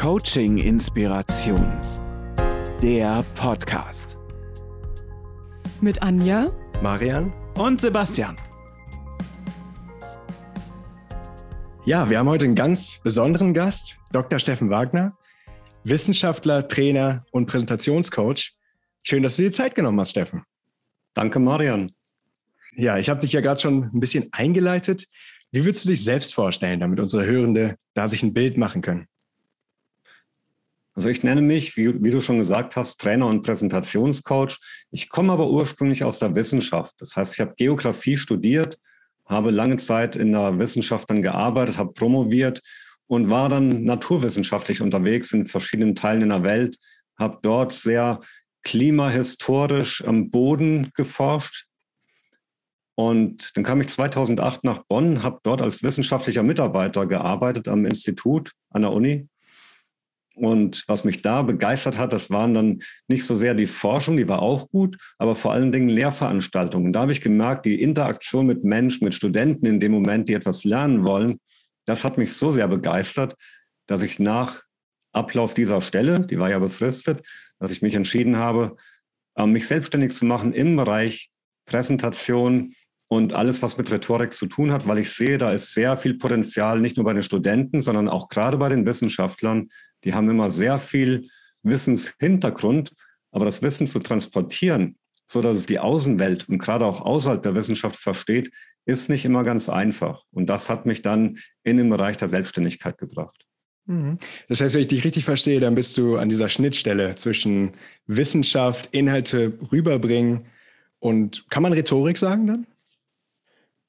Coaching 0.00 0.56
Inspiration. 0.56 1.78
Der 2.80 3.22
Podcast. 3.34 4.16
Mit 5.82 6.00
Anja, 6.00 6.50
Marian. 6.80 7.30
Und 7.58 7.82
Sebastian. 7.82 8.34
Ja, 11.84 12.08
wir 12.08 12.18
haben 12.18 12.30
heute 12.30 12.46
einen 12.46 12.54
ganz 12.54 12.98
besonderen 13.04 13.52
Gast, 13.52 13.98
Dr. 14.10 14.38
Steffen 14.38 14.70
Wagner, 14.70 15.18
Wissenschaftler, 15.84 16.66
Trainer 16.66 17.26
und 17.30 17.44
Präsentationscoach. 17.44 18.54
Schön, 19.04 19.22
dass 19.22 19.36
du 19.36 19.42
dir 19.42 19.50
Zeit 19.50 19.74
genommen 19.74 20.00
hast, 20.00 20.12
Steffen. 20.12 20.44
Danke, 21.12 21.40
Marian. 21.40 21.92
Ja, 22.74 22.96
ich 22.96 23.10
habe 23.10 23.20
dich 23.20 23.32
ja 23.32 23.42
gerade 23.42 23.60
schon 23.60 23.90
ein 23.92 24.00
bisschen 24.00 24.30
eingeleitet. 24.32 25.08
Wie 25.52 25.62
würdest 25.62 25.84
du 25.84 25.90
dich 25.90 26.02
selbst 26.02 26.32
vorstellen, 26.32 26.80
damit 26.80 27.00
unsere 27.00 27.26
Hörende 27.26 27.76
da 27.92 28.08
sich 28.08 28.22
ein 28.22 28.32
Bild 28.32 28.56
machen 28.56 28.80
können? 28.80 29.09
Also 31.00 31.08
ich 31.08 31.24
nenne 31.24 31.40
mich, 31.40 31.78
wie, 31.78 31.94
wie, 32.04 32.10
du 32.10 32.20
schon 32.20 32.36
gesagt 32.36 32.76
hast, 32.76 33.00
Trainer 33.00 33.26
und 33.26 33.40
Präsentationscoach. 33.40 34.58
Ich 34.90 35.08
komme 35.08 35.32
aber 35.32 35.48
ursprünglich 35.48 36.04
aus 36.04 36.18
der 36.18 36.34
Wissenschaft. 36.34 36.94
Das 36.98 37.16
heißt, 37.16 37.32
ich 37.32 37.40
habe 37.40 37.54
Geografie 37.56 38.18
studiert, 38.18 38.78
habe 39.24 39.50
lange 39.50 39.78
Zeit 39.78 40.14
in 40.14 40.32
der 40.32 40.58
Wissenschaft 40.58 41.08
dann 41.08 41.22
gearbeitet, 41.22 41.78
habe 41.78 41.94
promoviert 41.94 42.60
und 43.06 43.30
war 43.30 43.48
dann 43.48 43.84
naturwissenschaftlich 43.84 44.82
unterwegs 44.82 45.32
in 45.32 45.46
verschiedenen 45.46 45.94
Teilen 45.94 46.20
in 46.20 46.28
der 46.28 46.42
Welt, 46.42 46.76
habe 47.18 47.38
dort 47.40 47.72
sehr 47.72 48.20
klimahistorisch 48.62 50.04
am 50.04 50.30
Boden 50.30 50.90
geforscht. 50.94 51.64
Und 52.94 53.56
dann 53.56 53.64
kam 53.64 53.80
ich 53.80 53.88
2008 53.88 54.64
nach 54.64 54.82
Bonn, 54.86 55.22
habe 55.22 55.40
dort 55.44 55.62
als 55.62 55.82
wissenschaftlicher 55.82 56.42
Mitarbeiter 56.42 57.06
gearbeitet 57.06 57.68
am 57.68 57.86
Institut 57.86 58.52
an 58.68 58.82
der 58.82 58.92
Uni 58.92 59.29
und 60.40 60.84
was 60.86 61.04
mich 61.04 61.20
da 61.20 61.42
begeistert 61.42 61.98
hat, 61.98 62.14
das 62.14 62.30
waren 62.30 62.54
dann 62.54 62.78
nicht 63.08 63.26
so 63.26 63.34
sehr 63.34 63.52
die 63.52 63.66
Forschung, 63.66 64.16
die 64.16 64.26
war 64.26 64.40
auch 64.40 64.70
gut, 64.70 64.96
aber 65.18 65.34
vor 65.34 65.52
allen 65.52 65.70
Dingen 65.70 65.90
Lehrveranstaltungen. 65.90 66.94
Da 66.94 67.00
habe 67.02 67.12
ich 67.12 67.20
gemerkt, 67.20 67.66
die 67.66 67.82
Interaktion 67.82 68.46
mit 68.46 68.64
Menschen, 68.64 69.04
mit 69.04 69.14
Studenten 69.14 69.66
in 69.66 69.80
dem 69.80 69.92
Moment, 69.92 70.30
die 70.30 70.34
etwas 70.34 70.64
lernen 70.64 71.04
wollen, 71.04 71.40
das 71.84 72.04
hat 72.04 72.16
mich 72.16 72.32
so 72.32 72.52
sehr 72.52 72.68
begeistert, 72.68 73.36
dass 73.86 74.00
ich 74.00 74.18
nach 74.18 74.62
Ablauf 75.12 75.52
dieser 75.52 75.82
Stelle, 75.82 76.20
die 76.20 76.38
war 76.38 76.48
ja 76.48 76.58
befristet, 76.58 77.20
dass 77.58 77.70
ich 77.70 77.82
mich 77.82 77.94
entschieden 77.94 78.36
habe, 78.36 78.76
ähm, 79.36 79.52
mich 79.52 79.66
selbstständig 79.66 80.12
zu 80.12 80.24
machen 80.24 80.54
im 80.54 80.76
Bereich 80.76 81.28
Präsentation 81.66 82.74
und 83.08 83.34
alles, 83.34 83.60
was 83.60 83.76
mit 83.76 83.90
Rhetorik 83.90 84.32
zu 84.32 84.46
tun 84.46 84.72
hat, 84.72 84.86
weil 84.86 85.00
ich 85.00 85.12
sehe, 85.12 85.36
da 85.36 85.52
ist 85.52 85.74
sehr 85.74 85.98
viel 85.98 86.14
Potenzial, 86.14 86.80
nicht 86.80 86.96
nur 86.96 87.04
bei 87.04 87.12
den 87.12 87.24
Studenten, 87.24 87.82
sondern 87.82 88.08
auch 88.08 88.28
gerade 88.28 88.56
bei 88.56 88.70
den 88.70 88.86
Wissenschaftlern, 88.86 89.68
die 90.04 90.14
haben 90.14 90.28
immer 90.30 90.50
sehr 90.50 90.78
viel 90.78 91.28
Wissenshintergrund, 91.62 92.92
aber 93.30 93.44
das 93.44 93.62
Wissen 93.62 93.86
zu 93.86 93.98
transportieren, 93.98 94.96
so 95.26 95.42
dass 95.42 95.58
es 95.58 95.66
die 95.66 95.78
Außenwelt 95.78 96.48
und 96.48 96.58
gerade 96.58 96.86
auch 96.86 97.00
außerhalb 97.00 97.42
der 97.42 97.54
Wissenschaft 97.54 97.96
versteht, 97.96 98.50
ist 98.86 99.08
nicht 99.08 99.24
immer 99.24 99.44
ganz 99.44 99.68
einfach. 99.68 100.24
Und 100.32 100.46
das 100.46 100.68
hat 100.68 100.86
mich 100.86 101.02
dann 101.02 101.38
in 101.62 101.76
den 101.76 101.90
Bereich 101.90 102.16
der 102.16 102.28
Selbstständigkeit 102.28 102.98
gebracht. 102.98 103.46
Mhm. 103.86 104.18
Das 104.48 104.60
heißt, 104.60 104.74
wenn 104.74 104.82
ich 104.82 104.88
dich 104.88 105.04
richtig 105.04 105.24
verstehe, 105.24 105.60
dann 105.60 105.74
bist 105.74 105.96
du 105.98 106.16
an 106.16 106.28
dieser 106.28 106.48
Schnittstelle 106.48 107.14
zwischen 107.16 107.72
Wissenschaft, 108.06 108.88
Inhalte 108.92 109.58
rüberbringen 109.70 110.46
und 110.98 111.48
kann 111.50 111.62
man 111.62 111.72
Rhetorik 111.72 112.18
sagen 112.18 112.46
dann? 112.46 112.66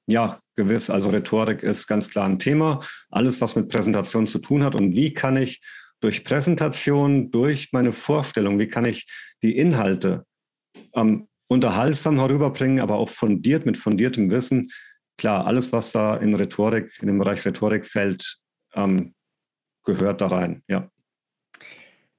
Ja, 0.08 0.40
gewiss. 0.56 0.90
Also 0.90 1.10
Rhetorik 1.10 1.64
ist 1.64 1.88
ganz 1.88 2.10
klar 2.10 2.28
ein 2.28 2.40
Thema. 2.40 2.82
Alles, 3.10 3.42
was 3.42 3.56
mit 3.56 3.70
Präsentation 3.70 4.28
zu 4.28 4.40
tun 4.40 4.64
hat 4.64 4.76
und 4.76 4.96
wie 4.96 5.14
kann 5.14 5.38
ich 5.38 5.62
durch 6.02 6.24
Präsentation, 6.24 7.32
durch 7.32 7.70
meine 7.72 7.94
Vorstellung, 7.94 8.60
wie 8.60 8.68
kann 8.68 8.86
ich 8.86 9.08
die 9.42 9.58
Inhalte 9.58 10.26
ähm, 10.96 11.28
unterhaltsam 11.48 12.20
herüberbringen, 12.20 12.80
aber 12.80 12.96
auch 12.96 13.10
fundiert 13.10 13.66
mit 13.66 13.78
fundiertem 13.78 14.30
Wissen. 14.30 14.72
Klar, 15.18 15.46
alles, 15.46 15.72
was 15.72 15.92
da 15.92 16.18
in 16.18 16.34
Rhetorik, 16.34 16.92
in 17.02 17.08
dem 17.08 17.20
Bereich 17.20 17.46
Rhetorik 17.46 17.86
fällt, 17.86 18.38
ähm, 18.74 19.14
gehört 19.86 20.22
da 20.22 20.28
rein, 20.28 20.64
ja. 20.68 20.90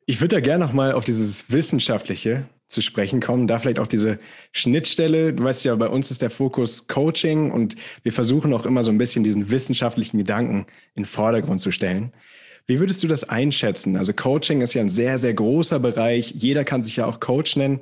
Ich 0.04 0.20
würde 0.20 0.36
da 0.36 0.40
gerne 0.40 0.64
nochmal 0.64 0.92
auf 0.92 1.04
dieses 1.04 1.50
Wissenschaftliche 1.50 2.48
zu 2.68 2.80
sprechen 2.80 3.20
kommen, 3.20 3.46
da 3.46 3.58
vielleicht 3.58 3.78
auch 3.78 3.86
diese 3.86 4.18
Schnittstelle. 4.52 5.32
Du 5.32 5.44
weißt 5.44 5.64
ja, 5.64 5.74
bei 5.76 5.88
uns 5.88 6.10
ist 6.10 6.22
der 6.22 6.30
Fokus 6.30 6.88
Coaching 6.88 7.50
und 7.50 7.76
wir 8.02 8.12
versuchen 8.12 8.52
auch 8.52 8.66
immer 8.66 8.82
so 8.82 8.90
ein 8.90 8.98
bisschen 8.98 9.22
diesen 9.22 9.50
wissenschaftlichen 9.50 10.18
Gedanken 10.18 10.66
in 10.94 11.02
den 11.02 11.06
Vordergrund 11.06 11.60
zu 11.60 11.70
stellen. 11.70 12.12
Wie 12.66 12.78
würdest 12.78 13.02
du 13.02 13.08
das 13.08 13.28
einschätzen? 13.28 13.96
Also 13.96 14.12
Coaching 14.12 14.60
ist 14.60 14.74
ja 14.74 14.82
ein 14.82 14.88
sehr, 14.88 15.18
sehr 15.18 15.34
großer 15.34 15.78
Bereich. 15.78 16.32
Jeder 16.36 16.64
kann 16.64 16.82
sich 16.82 16.96
ja 16.96 17.06
auch 17.06 17.20
Coach 17.20 17.56
nennen. 17.56 17.80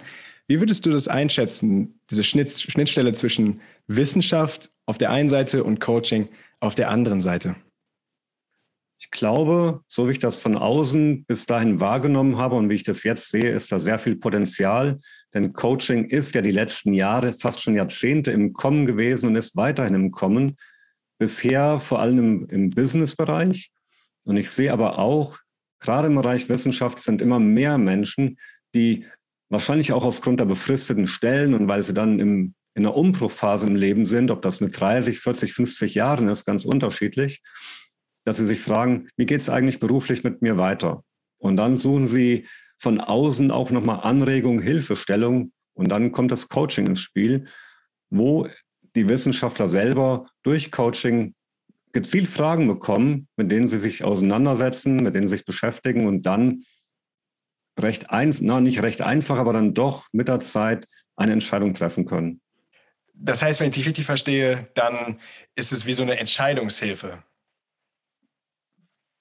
Wie 0.48 0.58
würdest 0.58 0.84
du 0.84 0.90
das 0.90 1.06
einschätzen, 1.06 2.00
diese 2.10 2.24
Schnittstelle 2.24 3.12
zwischen 3.12 3.60
Wissenschaft 3.86 4.72
auf 4.86 4.98
der 4.98 5.10
einen 5.10 5.28
Seite 5.28 5.62
und 5.62 5.80
Coaching 5.80 6.28
auf 6.60 6.74
der 6.74 6.90
anderen 6.90 7.20
Seite? 7.20 7.56
Ich 9.02 9.10
glaube, 9.10 9.80
so 9.86 10.08
wie 10.08 10.12
ich 10.12 10.18
das 10.18 10.40
von 10.40 10.56
außen 10.56 11.24
bis 11.24 11.46
dahin 11.46 11.80
wahrgenommen 11.80 12.36
habe 12.36 12.56
und 12.56 12.68
wie 12.68 12.74
ich 12.74 12.82
das 12.82 13.02
jetzt 13.02 13.30
sehe, 13.30 13.50
ist 13.50 13.72
da 13.72 13.78
sehr 13.78 13.98
viel 13.98 14.16
Potenzial. 14.16 14.98
Denn 15.32 15.52
Coaching 15.52 16.04
ist 16.06 16.34
ja 16.34 16.42
die 16.42 16.50
letzten 16.50 16.92
Jahre, 16.92 17.32
fast 17.32 17.62
schon 17.62 17.74
Jahrzehnte 17.74 18.30
im 18.30 18.52
Kommen 18.52 18.84
gewesen 18.84 19.28
und 19.28 19.36
ist 19.36 19.56
weiterhin 19.56 19.94
im 19.94 20.10
Kommen. 20.10 20.56
Bisher 21.18 21.78
vor 21.78 22.00
allem 22.00 22.18
im, 22.18 22.46
im 22.48 22.70
Business-Bereich. 22.70 23.70
Und 24.26 24.36
ich 24.36 24.50
sehe 24.50 24.72
aber 24.72 24.98
auch, 24.98 25.38
gerade 25.80 26.08
im 26.08 26.14
Bereich 26.14 26.48
Wissenschaft 26.48 26.98
sind 26.98 27.22
immer 27.22 27.38
mehr 27.38 27.78
Menschen, 27.78 28.38
die 28.74 29.06
wahrscheinlich 29.48 29.92
auch 29.92 30.04
aufgrund 30.04 30.40
der 30.40 30.44
befristeten 30.44 31.06
Stellen 31.06 31.54
und 31.54 31.68
weil 31.68 31.82
sie 31.82 31.94
dann 31.94 32.20
im, 32.20 32.54
in 32.74 32.86
einer 32.86 32.96
Umbruchphase 32.96 33.66
im 33.66 33.76
Leben 33.76 34.06
sind, 34.06 34.30
ob 34.30 34.42
das 34.42 34.60
mit 34.60 34.78
30, 34.78 35.18
40, 35.18 35.52
50 35.52 35.94
Jahren 35.94 36.28
ist, 36.28 36.44
ganz 36.44 36.64
unterschiedlich, 36.64 37.42
dass 38.24 38.36
sie 38.36 38.44
sich 38.44 38.60
fragen, 38.60 39.08
wie 39.16 39.26
geht 39.26 39.40
es 39.40 39.48
eigentlich 39.48 39.80
beruflich 39.80 40.22
mit 40.22 40.42
mir 40.42 40.58
weiter? 40.58 41.02
Und 41.38 41.56
dann 41.56 41.76
suchen 41.76 42.06
sie 42.06 42.46
von 42.76 43.00
außen 43.00 43.50
auch 43.50 43.70
nochmal 43.70 44.00
Anregung, 44.02 44.60
Hilfestellung 44.60 45.52
und 45.74 45.90
dann 45.90 46.12
kommt 46.12 46.30
das 46.30 46.48
Coaching 46.48 46.86
ins 46.86 47.00
Spiel, 47.00 47.46
wo 48.10 48.46
die 48.94 49.08
Wissenschaftler 49.08 49.68
selber 49.68 50.28
durch 50.42 50.70
Coaching 50.70 51.34
gezielt 51.92 52.28
Fragen 52.28 52.68
bekommen, 52.68 53.28
mit 53.36 53.50
denen 53.50 53.68
sie 53.68 53.78
sich 53.78 54.04
auseinandersetzen, 54.04 54.96
mit 54.96 55.14
denen 55.14 55.28
sie 55.28 55.36
sich 55.36 55.44
beschäftigen 55.44 56.06
und 56.06 56.22
dann 56.22 56.64
recht 57.78 58.10
einfach, 58.10 58.40
na, 58.42 58.60
nicht 58.60 58.82
recht 58.82 59.02
einfach, 59.02 59.38
aber 59.38 59.52
dann 59.52 59.74
doch 59.74 60.06
mit 60.12 60.28
der 60.28 60.40
Zeit 60.40 60.86
eine 61.16 61.32
Entscheidung 61.32 61.74
treffen 61.74 62.04
können. 62.04 62.40
Das 63.14 63.42
heißt, 63.42 63.60
wenn 63.60 63.68
ich 63.68 63.74
dich 63.74 63.86
richtig 63.86 64.06
verstehe, 64.06 64.68
dann 64.74 65.20
ist 65.54 65.72
es 65.72 65.84
wie 65.84 65.92
so 65.92 66.02
eine 66.02 66.18
Entscheidungshilfe. 66.18 67.22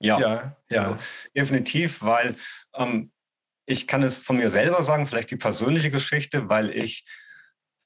Ja, 0.01 0.19
ja, 0.19 0.57
ja. 0.69 0.79
Also 0.79 0.97
definitiv, 1.35 2.01
weil 2.01 2.35
ähm, 2.73 3.11
ich 3.65 3.87
kann 3.87 4.01
es 4.01 4.19
von 4.19 4.37
mir 4.37 4.49
selber 4.49 4.83
sagen, 4.83 5.05
vielleicht 5.05 5.31
die 5.31 5.37
persönliche 5.37 5.91
Geschichte, 5.91 6.49
weil 6.49 6.69
ich 6.69 7.05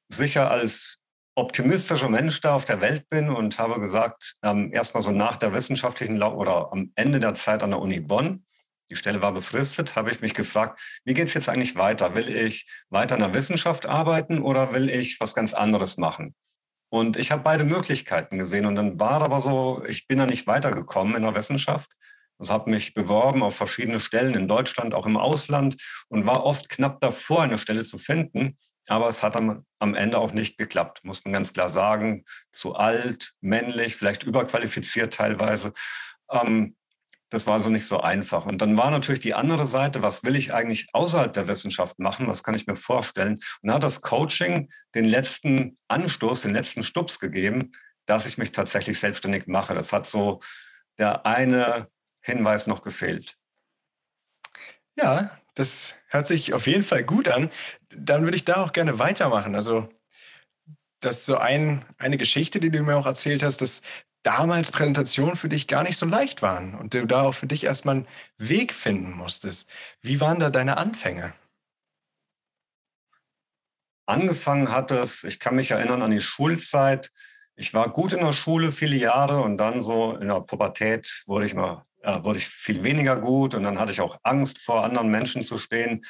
sicher 0.10 0.52
als 0.52 1.00
optimistischer 1.36 2.10
Mensch 2.10 2.42
da 2.42 2.56
auf 2.56 2.66
der 2.66 2.82
Welt 2.82 3.10
bin 3.10 3.30
und 3.30 3.58
habe 3.58 3.80
gesagt, 3.80 4.36
ähm, 4.44 4.72
erstmal 4.74 5.04
so 5.04 5.12
nach 5.12 5.38
der 5.38 5.54
wissenschaftlichen 5.54 6.16
Lau 6.16 6.36
oder 6.36 6.72
am 6.72 6.92
Ende 6.96 7.20
der 7.20 7.34
Zeit 7.34 7.64
an 7.64 7.72
der 7.72 7.80
Uni 7.80 8.00
Bonn, 8.00 8.46
die 8.92 8.96
Stelle 8.96 9.22
war 9.22 9.32
befristet, 9.32 9.96
habe 9.96 10.12
ich 10.12 10.22
mich 10.22 10.34
gefragt, 10.34 10.80
wie 11.06 11.14
geht 11.14 11.28
es 11.28 11.34
jetzt 11.34 11.50
eigentlich 11.50 11.76
weiter? 11.76 12.14
Will 12.14 12.30
ich 12.30 12.68
weiter 12.90 13.16
in 13.16 13.22
der 13.22 13.34
Wissenschaft 13.34 13.88
arbeiten 13.88 14.40
oder 14.40 14.74
will 14.74 14.90
ich 14.90 15.20
was 15.20 15.34
ganz 15.34 15.54
anderes 15.54 15.98
machen? 15.98 16.36
Und 16.90 17.18
ich 17.18 17.32
habe 17.32 17.42
beide 17.42 17.64
Möglichkeiten 17.64 18.38
gesehen 18.38 18.68
und 18.68 18.76
dann 18.76 19.00
war 19.00 19.24
aber 19.24 19.42
so, 19.42 19.84
ich 19.88 20.06
bin 20.06 20.20
da 20.20 20.28
nicht 20.28 20.46
weitergekommen 20.46 21.16
in 21.16 21.24
der 21.24 21.34
Wissenschaft. 21.34 21.90
Also 22.38 22.54
habe 22.54 22.70
mich 22.70 22.94
beworben 22.94 23.42
auf 23.42 23.56
verschiedene 23.56 24.00
Stellen 24.00 24.36
in 24.36 24.48
Deutschland, 24.48 24.94
auch 24.94 25.08
im 25.08 25.18
Ausland 25.18 25.82
und 26.10 26.28
war 26.28 26.44
oft 26.44 26.70
knapp 26.70 27.00
davor, 27.00 27.42
eine 27.42 27.58
Stelle 27.58 27.84
zu 27.84 27.98
finden. 27.98 28.60
Aber 28.88 29.08
es 29.08 29.24
hat 29.24 29.36
am, 29.36 29.66
am 29.80 29.96
Ende 29.96 30.18
auch 30.18 30.34
nicht 30.34 30.58
geklappt, 30.58 31.04
muss 31.04 31.24
man 31.24 31.34
ganz 31.34 31.54
klar 31.54 31.70
sagen. 31.70 32.26
Zu 32.52 32.76
alt, 32.76 33.34
männlich, 33.42 33.96
vielleicht 33.96 34.24
überqualifiziert 34.24 35.14
teilweise. 35.14 35.74
Ähm, 36.30 36.76
das 37.30 37.48
war 37.48 37.56
also 37.56 37.72
nicht 37.72 37.88
so 37.88 38.00
einfach. 38.00 38.46
Und 38.46 38.62
dann 38.62 38.78
war 38.78 38.92
natürlich 38.92 39.22
die 39.22 39.34
andere 39.34 39.66
Seite, 39.66 40.04
was 40.04 40.24
will 40.24 40.36
ich 40.36 40.54
eigentlich 40.54 40.90
außerhalb 40.94 41.34
der 41.34 41.48
Wissenschaft 41.48 41.98
machen? 41.98 42.28
Was 42.28 42.44
kann 42.44 42.54
ich 42.54 42.68
mir 42.68 42.76
vorstellen? 42.76 43.40
Und 43.62 43.70
da 43.70 43.74
hat 43.74 43.84
das 43.84 44.02
Coaching 44.02 44.72
den 44.94 45.06
letzten 45.06 45.80
Anstoß, 45.88 46.42
den 46.42 46.54
letzten 46.54 46.84
Stups 46.84 47.20
gegeben, 47.20 47.72
dass 48.06 48.28
ich 48.28 48.38
mich 48.38 48.52
tatsächlich 48.52 49.00
selbstständig 49.00 49.48
mache. 49.48 49.74
Das 49.74 49.94
hat 49.94 50.06
so 50.06 50.42
der 51.00 51.26
eine 51.26 51.88
Hinweis 52.22 52.68
noch 52.68 52.84
gefehlt. 52.84 53.36
Ja, 54.96 55.36
das 55.56 55.96
hört 56.08 56.28
sich 56.28 56.54
auf 56.54 56.68
jeden 56.68 56.84
Fall 56.84 57.04
gut 57.04 57.28
an. 57.28 57.52
Dann 57.90 58.24
würde 58.24 58.36
ich 58.36 58.46
da 58.46 58.64
auch 58.64 58.74
gerne 58.74 59.00
weitermachen. 59.00 59.56
Also, 59.56 59.90
das 61.00 61.20
ist 61.20 61.26
so 61.26 61.38
ein, 61.38 61.86
eine 61.98 62.18
Geschichte, 62.18 62.60
die 62.60 62.72
du 62.72 62.82
mir 62.82 62.96
auch 62.96 63.06
erzählt 63.06 63.44
hast, 63.44 63.62
dass 63.62 63.82
damals 64.24 64.72
Präsentationen 64.72 65.36
für 65.36 65.50
dich 65.50 65.68
gar 65.68 65.84
nicht 65.84 65.98
so 65.98 66.06
leicht 66.06 66.42
waren 66.42 66.76
und 66.76 66.94
du 66.94 67.06
da 67.06 67.24
auch 67.24 67.34
für 67.34 67.48
dich 67.48 67.66
erstmal 67.66 67.98
einen 67.98 68.08
Weg 68.38 68.74
finden 68.74 69.12
musstest. 69.12 69.70
Wie 70.02 70.22
waren 70.22 70.40
da 70.40 70.50
deine 70.50 70.78
Anfänge? 70.78 71.34
Angefangen 74.06 74.72
hat 74.72 74.92
es, 74.92 75.24
ich 75.24 75.40
kann 75.40 75.56
mich 75.56 75.72
erinnern 75.72 76.02
an 76.02 76.12
die 76.12 76.22
Schulzeit. 76.22 77.12
Ich 77.56 77.74
war 77.74 77.90
gut 77.90 78.14
in 78.14 78.20
der 78.20 78.34
Schule 78.34 78.72
viele 78.72 78.96
Jahre 78.96 79.42
und 79.42 79.58
dann 79.58 79.82
so 79.82 80.16
in 80.16 80.28
der 80.28 80.42
Pubertät 80.42 81.24
wurde 81.28 81.46
ich 81.46 81.54
mal, 81.54 81.86
ja, 82.04 82.24
wurde 82.24 82.40
ich 82.40 82.48
viel 82.48 82.84
weniger 82.84 83.18
gut 83.18 83.56
und 83.56 83.64
dann 83.64 83.80
hatte 83.80 83.92
ich 83.92 84.02
auch 84.02 84.18
Angst 84.24 84.60
vor 84.60 84.84
anderen 84.84 85.10
Menschen 85.10 85.42
zu 85.42 85.58
stehen. 85.58 86.04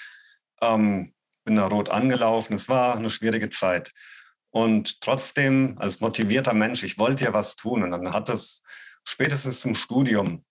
Ähm, 0.62 1.14
bin 1.46 1.56
da 1.56 1.68
rot 1.68 1.90
angelaufen. 1.90 2.54
Es 2.54 2.70
war 2.70 2.96
eine 2.96 3.10
schwierige 3.10 3.50
Zeit. 3.50 3.92
Und 4.50 5.02
trotzdem, 5.02 5.78
als 5.78 6.00
motivierter 6.00 6.54
Mensch, 6.54 6.84
ich 6.84 6.98
wollte 6.98 7.26
ja 7.26 7.34
was 7.34 7.56
tun. 7.56 7.84
Und 7.84 7.92
dann 7.92 8.14
hat 8.14 8.30
es 8.30 8.64
spätestens 9.04 9.62
zum 9.62 9.76
Studium, 9.76 10.46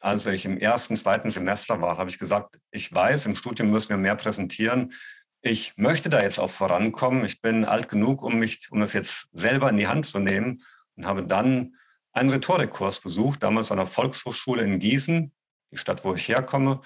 als 0.00 0.26
ich 0.26 0.44
im 0.44 0.58
ersten, 0.58 0.96
zweiten 0.96 1.30
Semester 1.30 1.80
war, 1.80 1.98
habe 1.98 2.10
ich 2.10 2.18
gesagt, 2.18 2.58
ich 2.70 2.92
weiß, 2.92 3.26
im 3.26 3.36
Studium 3.36 3.70
müssen 3.70 3.90
wir 3.90 3.96
mehr 3.96 4.16
präsentieren. 4.16 4.92
Ich 5.40 5.76
möchte 5.76 6.08
da 6.08 6.20
jetzt 6.20 6.38
auch 6.38 6.50
vorankommen. 6.50 7.24
Ich 7.24 7.40
bin 7.40 7.64
alt 7.64 7.88
genug, 7.88 8.22
um 8.22 8.38
mich, 8.38 8.70
um 8.70 8.80
das 8.80 8.92
jetzt 8.92 9.28
selber 9.32 9.70
in 9.70 9.76
die 9.76 9.88
Hand 9.88 10.06
zu 10.06 10.18
nehmen 10.18 10.62
und 10.96 11.06
habe 11.06 11.24
dann 11.24 11.74
einen 12.18 12.30
Rhetorikkurs 12.30 13.00
besucht, 13.00 13.42
damals 13.42 13.70
an 13.70 13.78
der 13.78 13.86
Volkshochschule 13.86 14.62
in 14.62 14.78
Gießen, 14.78 15.32
die 15.70 15.76
Stadt, 15.76 16.04
wo 16.04 16.14
ich 16.14 16.28
herkomme. 16.28 16.80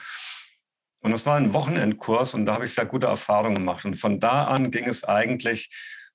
Und 1.00 1.12
es 1.12 1.26
war 1.26 1.36
ein 1.36 1.52
Wochenendkurs 1.52 2.34
und 2.34 2.46
da 2.46 2.54
habe 2.54 2.64
ich 2.64 2.74
sehr 2.74 2.86
gute 2.86 3.08
Erfahrungen 3.08 3.56
gemacht. 3.56 3.84
Und 3.84 3.94
von 3.94 4.20
da 4.20 4.44
an 4.44 4.70
ging 4.70 4.86
es 4.86 5.02
eigentlich 5.02 5.70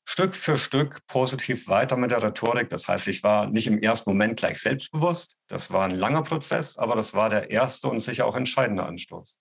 Stück 0.05 0.35
für 0.35 0.57
Stück 0.57 1.05
positiv 1.07 1.67
weiter 1.67 1.97
mit 1.97 2.11
der 2.11 2.23
Rhetorik. 2.23 2.69
Das 2.69 2.87
heißt, 2.87 3.09
ich 3.09 3.23
war 3.23 3.47
nicht 3.47 3.67
im 3.67 3.81
ersten 3.81 4.09
Moment 4.09 4.39
gleich 4.39 4.59
selbstbewusst. 4.59 5.35
Das 5.47 5.73
war 5.73 5.83
ein 5.83 5.91
langer 5.91 6.23
Prozess, 6.23 6.77
aber 6.77 6.95
das 6.95 7.13
war 7.13 7.29
der 7.29 7.51
erste 7.51 7.89
und 7.89 7.99
sicher 7.99 8.25
auch 8.25 8.37
entscheidende 8.37 8.83
Anstoß. 8.83 9.37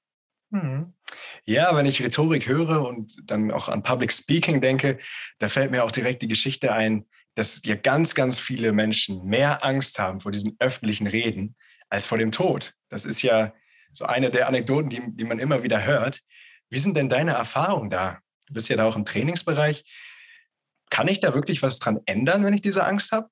Mhm. 0.51 0.95
Ja, 1.45 1.75
wenn 1.77 1.87
ich 1.87 2.03
Rhetorik 2.03 2.49
höre 2.49 2.85
und 2.85 3.17
dann 3.25 3.53
auch 3.53 3.69
an 3.69 3.85
Public 3.85 4.13
Speaking 4.13 4.61
denke, 4.61 4.99
da 5.39 5.49
fällt 5.49 5.71
mir 5.71 5.85
auch 5.85 5.93
direkt 5.93 6.23
die 6.23 6.29
Geschichte 6.29 6.73
ein, 6.73 7.07
dass 7.37 7.61
ja 7.65 7.77
ganz, 7.77 8.15
ganz 8.15 8.41
viele 8.41 8.73
Menschen 8.73 9.25
mehr 9.25 9.63
Angst 9.63 9.99
haben 9.99 10.21
vor 10.21 10.33
diesen 10.33 10.57
öffentlichen 10.59 11.07
Reden 11.07 11.55
als 11.91 12.07
vor 12.07 12.19
dem 12.19 12.33
Tod. 12.33 12.75
Das 12.89 13.05
ist 13.05 13.23
ja 13.23 13.53
so 13.93 14.07
eine 14.07 14.31
der 14.31 14.49
Anekdoten, 14.49 14.91
die, 14.91 15.03
die 15.15 15.25
man 15.25 15.39
immer 15.39 15.63
wieder 15.63 15.85
hört. 15.85 16.23
Wie 16.71 16.79
sind 16.79 16.97
denn 16.97 17.11
deine 17.11 17.33
Erfahrungen 17.33 17.91
da? 17.91 18.19
Du 18.47 18.55
bist 18.55 18.69
ja 18.69 18.77
da 18.77 18.87
auch 18.87 18.97
im 18.97 19.05
Trainingsbereich. 19.05 19.85
Kann 20.89 21.09
ich 21.09 21.21
da 21.21 21.35
wirklich 21.35 21.63
was 21.63 21.79
dran 21.79 22.01
ändern, 22.07 22.43
wenn 22.43 22.55
ich 22.55 22.63
diese 22.63 22.85
Angst 22.85 23.13
habe? 23.13 23.29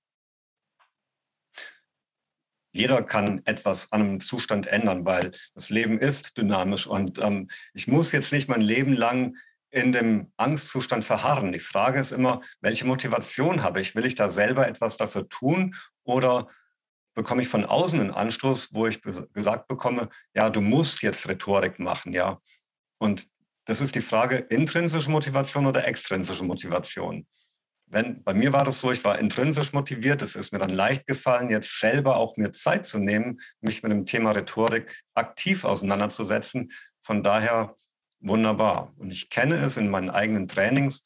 Jeder 2.73 3.03
kann 3.03 3.41
etwas 3.47 3.91
an 3.93 4.03
einem 4.03 4.21
Zustand 4.21 4.67
ändern, 4.67 5.07
weil 5.07 5.33
das 5.55 5.71
Leben 5.71 5.99
ist 5.99 6.37
dynamisch 6.37 6.87
und 6.87 7.23
ähm, 7.23 7.49
ich 7.73 7.87
muss 7.87 8.13
jetzt 8.13 8.33
nicht 8.33 8.49
mein 8.49 8.61
Leben 8.61 8.93
lang 8.93 9.37
in 9.75 9.91
dem 9.91 10.33
Angstzustand 10.37 11.05
verharren. 11.05 11.51
Die 11.51 11.59
Frage 11.59 11.99
ist 11.99 12.13
immer, 12.13 12.43
welche 12.61 12.87
Motivation 12.87 13.65
habe 13.65 13.81
ich? 13.81 13.97
Will 13.97 14.07
ich 14.07 14.15
da 14.15 14.29
selber 14.29 14.69
etwas 14.69 14.97
dafür 14.97 15.29
tun 15.29 15.75
oder 16.05 16.47
bekomme 17.15 17.43
ich 17.43 17.49
von 17.49 17.65
außen 17.65 17.99
einen 17.99 18.13
Anstoß, 18.13 18.71
wo 18.73 18.87
ich 18.87 19.03
gesagt 19.03 19.67
bekomme, 19.67 20.09
ja, 20.33 20.49
du 20.49 20.61
musst 20.61 21.03
jetzt 21.03 21.29
Rhetorik 21.29 21.81
machen, 21.81 22.13
ja. 22.13 22.39
Und 22.99 23.27
das 23.65 23.81
ist 23.81 23.97
die 23.97 24.01
Frage, 24.01 24.37
intrinsische 24.37 25.11
Motivation 25.11 25.67
oder 25.67 25.89
extrinsische 25.89 26.45
Motivation. 26.45 27.27
Wenn, 27.87 28.23
bei 28.23 28.33
mir 28.33 28.53
war 28.53 28.65
das 28.65 28.81
so, 28.81 28.93
ich 28.93 29.05
war 29.05 29.19
intrinsisch 29.19 29.73
motiviert. 29.73 30.23
Es 30.23 30.37
ist 30.37 30.53
mir 30.53 30.61
dann 30.61 30.71
leicht 30.71 31.07
gefallen, 31.07 31.51
jetzt 31.51 31.81
selber 31.81 32.17
auch 32.17 32.37
mir 32.37 32.53
Zeit 32.53 32.87
zu 32.87 32.99
nehmen, 32.99 33.41
mich 33.61 33.83
mit 33.83 33.91
dem 33.91 34.07
Thema 34.07 34.31
Rhetorik 34.33 35.03
aktiv 35.15 35.65
auseinanderzusetzen. 35.65 36.71
Von 37.01 37.25
daher 37.25 37.77
wunderbar. 38.27 38.93
Und 38.99 39.11
ich 39.11 39.31
kenne 39.31 39.57
es 39.57 39.77
in 39.77 39.91
meinen 39.91 40.11
eigenen 40.11 40.49
Trainings, 40.49 41.03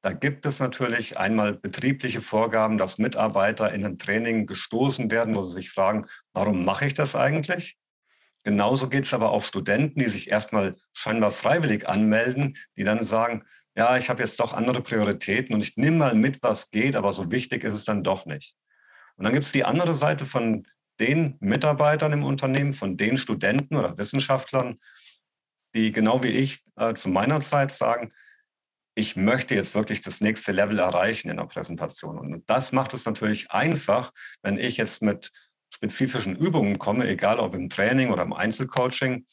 da 0.00 0.12
gibt 0.12 0.46
es 0.46 0.60
natürlich 0.60 1.18
einmal 1.18 1.54
betriebliche 1.54 2.20
Vorgaben, 2.20 2.78
dass 2.78 2.98
Mitarbeiter 2.98 3.72
in 3.72 3.84
ein 3.84 3.98
Training 3.98 4.46
gestoßen 4.46 5.10
werden, 5.10 5.34
wo 5.34 5.42
sie 5.42 5.54
sich 5.54 5.70
fragen, 5.70 6.06
warum 6.32 6.64
mache 6.64 6.86
ich 6.86 6.94
das 6.94 7.16
eigentlich? 7.16 7.76
Genauso 8.44 8.88
geht 8.88 9.04
es 9.04 9.14
aber 9.14 9.30
auch 9.30 9.42
Studenten, 9.42 9.98
die 9.98 10.08
sich 10.08 10.30
erstmal 10.30 10.76
scheinbar 10.92 11.32
freiwillig 11.32 11.88
anmelden, 11.88 12.56
die 12.76 12.84
dann 12.84 13.02
sagen, 13.02 13.44
ja, 13.76 13.96
ich 13.96 14.08
habe 14.08 14.22
jetzt 14.22 14.38
doch 14.38 14.52
andere 14.52 14.82
Prioritäten 14.82 15.54
und 15.54 15.62
ich 15.62 15.76
nehme 15.76 15.96
mal 15.96 16.14
mit, 16.14 16.42
was 16.42 16.70
geht, 16.70 16.94
aber 16.94 17.10
so 17.10 17.32
wichtig 17.32 17.64
ist 17.64 17.74
es 17.74 17.84
dann 17.84 18.04
doch 18.04 18.24
nicht. 18.24 18.54
Und 19.16 19.24
dann 19.24 19.32
gibt 19.32 19.46
es 19.46 19.52
die 19.52 19.64
andere 19.64 19.94
Seite 19.94 20.24
von 20.24 20.64
den 21.00 21.36
Mitarbeitern 21.40 22.12
im 22.12 22.24
Unternehmen, 22.24 22.72
von 22.72 22.96
den 22.96 23.18
Studenten 23.18 23.76
oder 23.76 23.98
Wissenschaftlern, 23.98 24.78
die 25.74 25.92
genau 25.92 26.22
wie 26.22 26.28
ich 26.28 26.62
äh, 26.76 26.94
zu 26.94 27.08
meiner 27.08 27.40
Zeit 27.40 27.70
sagen, 27.70 28.12
ich 28.94 29.14
möchte 29.14 29.54
jetzt 29.54 29.74
wirklich 29.74 30.00
das 30.00 30.20
nächste 30.20 30.50
Level 30.50 30.80
erreichen 30.80 31.30
in 31.30 31.36
der 31.36 31.44
Präsentation. 31.44 32.18
Und 32.18 32.50
das 32.50 32.72
macht 32.72 32.94
es 32.94 33.06
natürlich 33.06 33.50
einfach, 33.52 34.12
wenn 34.42 34.58
ich 34.58 34.76
jetzt 34.76 35.02
mit 35.02 35.30
spezifischen 35.70 36.34
Übungen 36.34 36.78
komme, 36.78 37.06
egal 37.06 37.38
ob 37.38 37.54
im 37.54 37.68
Training 37.68 38.10
oder 38.10 38.22
im 38.22 38.32
Einzelcoaching, 38.32 39.26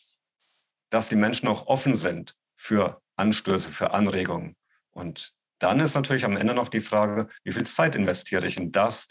dass 0.89 1.09
die 1.09 1.15
Menschen 1.15 1.47
auch 1.47 1.65
offen 1.65 1.95
sind 1.95 2.35
für 2.55 3.01
Anstöße, 3.15 3.69
für 3.69 3.91
Anregungen. 3.91 4.55
Und 4.91 5.33
dann 5.59 5.79
ist 5.79 5.95
natürlich 5.95 6.25
am 6.25 6.37
Ende 6.37 6.53
noch 6.53 6.69
die 6.69 6.81
Frage, 6.81 7.27
wie 7.43 7.53
viel 7.53 7.65
Zeit 7.65 7.95
investiere 7.95 8.45
ich 8.45 8.57
in 8.57 8.71
das, 8.71 9.07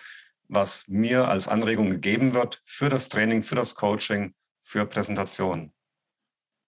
was 0.48 0.84
mir 0.86 1.28
als 1.28 1.48
Anregung 1.48 1.90
gegeben 1.90 2.34
wird 2.34 2.60
für 2.64 2.88
das 2.88 3.08
Training, 3.08 3.42
für 3.42 3.54
das 3.54 3.74
Coaching, 3.74 4.34
für 4.60 4.86
Präsentationen. 4.86 5.74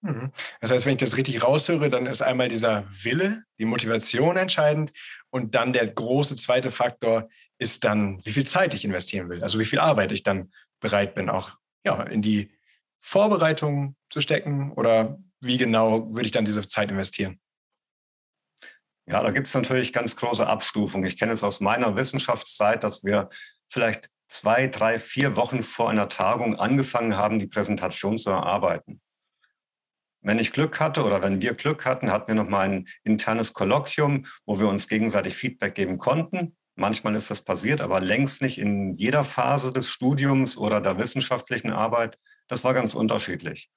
Mhm. 0.06 0.32
Das 0.61 0.70
heißt, 0.70 0.87
wenn 0.87 0.93
ich 0.93 1.00
das 1.00 1.17
richtig 1.17 1.43
raushöre, 1.43 1.91
dann 1.91 2.06
ist 2.06 2.23
einmal 2.23 2.49
dieser 2.49 2.87
Wille, 3.03 3.43
die 3.58 3.64
Motivation 3.64 4.37
entscheidend 4.37 4.93
und 5.31 5.55
dann 5.55 5.73
der 5.73 5.88
große 5.88 6.37
zweite 6.37 6.70
Faktor 6.70 7.29
ist 7.58 7.85
dann, 7.85 8.25
wie 8.25 8.32
viel 8.32 8.47
Zeit 8.47 8.73
ich 8.75 8.85
investieren 8.85 9.29
will, 9.29 9.43
also 9.43 9.58
wie 9.58 9.64
viel 9.64 9.81
Arbeit 9.81 10.12
ich 10.12 10.23
dann 10.23 10.53
bereit 10.81 11.14
bin, 11.14 11.29
auch 11.29 11.56
ja, 11.85 12.03
in 12.03 12.23
die 12.23 12.53
Vorbereitung 13.00 13.97
zu 14.11 14.20
stecken 14.20 14.73
oder 14.73 15.19
wie 15.41 15.58
genau 15.58 16.14
würde 16.14 16.26
ich 16.26 16.32
dann 16.32 16.44
diese 16.44 16.67
Zeit 16.67 16.91
investieren? 16.91 17.41
Ja, 19.09 19.23
da 19.23 19.31
gibt 19.31 19.47
es 19.47 19.55
natürlich 19.55 19.93
ganz 19.93 20.17
große 20.17 20.47
Abstufungen. 20.47 21.06
Ich 21.06 21.19
kenne 21.19 21.32
es 21.32 21.44
aus 21.44 21.61
meiner 21.61 21.97
Wissenschaftszeit, 21.97 22.82
dass 22.82 23.05
wir 23.05 23.29
vielleicht 23.69 24.11
zwei, 24.29 24.67
drei, 24.67 24.99
vier 24.99 25.37
Wochen 25.37 25.62
vor 25.62 25.91
einer 25.91 26.09
Tagung 26.09 26.59
angefangen 26.59 27.17
haben, 27.17 27.38
die 27.38 27.47
Präsentation 27.47 28.19
zu 28.19 28.31
erarbeiten. 28.31 29.00
Wenn 30.26 30.40
ich 30.40 30.50
Glück 30.50 30.80
hatte 30.80 31.04
oder 31.04 31.23
wenn 31.23 31.40
wir 31.40 31.54
Glück 31.54 31.87
hatten, 31.87 32.11
hatten 32.11 32.26
wir 32.26 32.35
noch 32.35 32.49
mal 32.49 32.68
ein 32.68 32.88
internes 33.04 33.52
Kolloquium, 33.52 34.26
wo 34.45 34.59
wir 34.59 34.66
uns 34.66 34.88
gegenseitig 34.88 35.37
Feedback 35.37 35.76
geben 35.76 35.99
konnten. 35.99 36.56
Manchmal 36.75 37.14
ist 37.14 37.30
das 37.30 37.42
passiert, 37.42 37.80
aber 37.80 38.00
längst 38.00 38.42
nicht 38.42 38.59
in 38.59 38.92
jeder 38.92 39.23
Phase 39.23 39.73
des 39.73 39.88
Studiums 39.88 40.59
oder 40.59 40.80
der 40.80 40.99
wissenschaftlichen 40.99 41.71
Arbeit. 41.71 42.18
Das 42.49 42.64
war 42.64 42.75
ganz 42.75 42.95
unterschiedlich. 42.95 43.71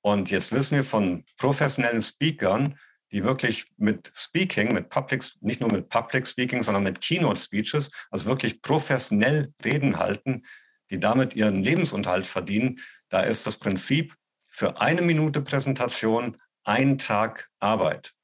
Und 0.00 0.30
jetzt 0.30 0.50
wissen 0.50 0.76
wir 0.76 0.84
von 0.84 1.26
professionellen 1.36 2.00
Speakern, 2.00 2.78
die 3.12 3.22
wirklich 3.22 3.66
mit 3.76 4.10
Speaking, 4.14 4.72
mit 4.72 4.88
Public, 4.88 5.24
nicht 5.42 5.60
nur 5.60 5.70
mit 5.70 5.90
Public 5.90 6.26
Speaking, 6.26 6.62
sondern 6.62 6.84
mit 6.84 7.02
Keynote 7.02 7.38
Speeches, 7.38 7.90
also 8.10 8.30
wirklich 8.30 8.62
professionell 8.62 9.52
Reden 9.62 9.98
halten, 9.98 10.46
die 10.90 10.98
damit 10.98 11.36
ihren 11.36 11.62
Lebensunterhalt 11.62 12.24
verdienen. 12.24 12.80
Da 13.10 13.20
ist 13.20 13.46
das 13.46 13.58
Prinzip, 13.58 14.14
für 14.54 14.80
eine 14.80 15.02
Minute 15.02 15.40
Präsentation 15.40 16.36
ein 16.62 16.96
Tag 16.96 17.50
Arbeit. 17.58 18.14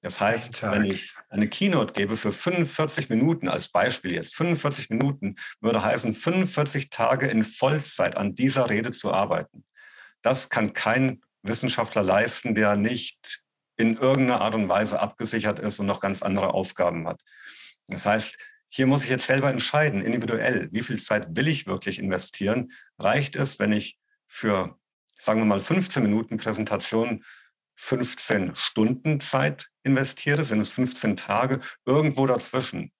Das 0.00 0.20
heißt, 0.20 0.62
wenn 0.62 0.84
ich 0.84 1.16
eine 1.28 1.48
Keynote 1.48 1.92
gebe 1.92 2.16
für 2.16 2.30
45 2.30 3.08
Minuten 3.08 3.48
als 3.48 3.70
Beispiel 3.70 4.14
jetzt, 4.14 4.36
45 4.36 4.90
Minuten 4.90 5.34
würde 5.60 5.82
heißen, 5.82 6.12
45 6.12 6.90
Tage 6.90 7.26
in 7.26 7.42
Vollzeit 7.42 8.16
an 8.16 8.36
dieser 8.36 8.70
Rede 8.70 8.92
zu 8.92 9.12
arbeiten. 9.12 9.64
Das 10.22 10.50
kann 10.50 10.72
kein 10.72 11.22
Wissenschaftler 11.42 12.04
leisten, 12.04 12.54
der 12.54 12.76
nicht 12.76 13.42
in 13.76 13.96
irgendeiner 13.96 14.42
Art 14.42 14.54
und 14.54 14.68
Weise 14.68 15.00
abgesichert 15.00 15.58
ist 15.58 15.80
und 15.80 15.86
noch 15.86 16.00
ganz 16.00 16.22
andere 16.22 16.54
Aufgaben 16.54 17.08
hat. 17.08 17.20
Das 17.88 18.06
heißt, 18.06 18.38
hier 18.68 18.86
muss 18.86 19.02
ich 19.02 19.10
jetzt 19.10 19.26
selber 19.26 19.50
entscheiden, 19.50 20.00
individuell, 20.00 20.68
wie 20.70 20.82
viel 20.82 21.00
Zeit 21.00 21.34
will 21.34 21.48
ich 21.48 21.66
wirklich 21.66 21.98
investieren? 21.98 22.70
Reicht 23.00 23.34
es, 23.34 23.58
wenn 23.58 23.72
ich 23.72 23.98
für 24.28 24.78
sagen 25.18 25.40
wir 25.40 25.44
mal 25.44 25.60
15 25.60 26.02
Minuten 26.02 26.36
Präsentation 26.36 27.24
15 27.76 28.56
Stunden 28.56 29.20
Zeit 29.20 29.68
investiere, 29.82 30.44
sind 30.44 30.60
es 30.60 30.72
15 30.72 31.16
Tage. 31.16 31.60
Irgendwo 31.84 32.26
dazwischen 32.26 32.92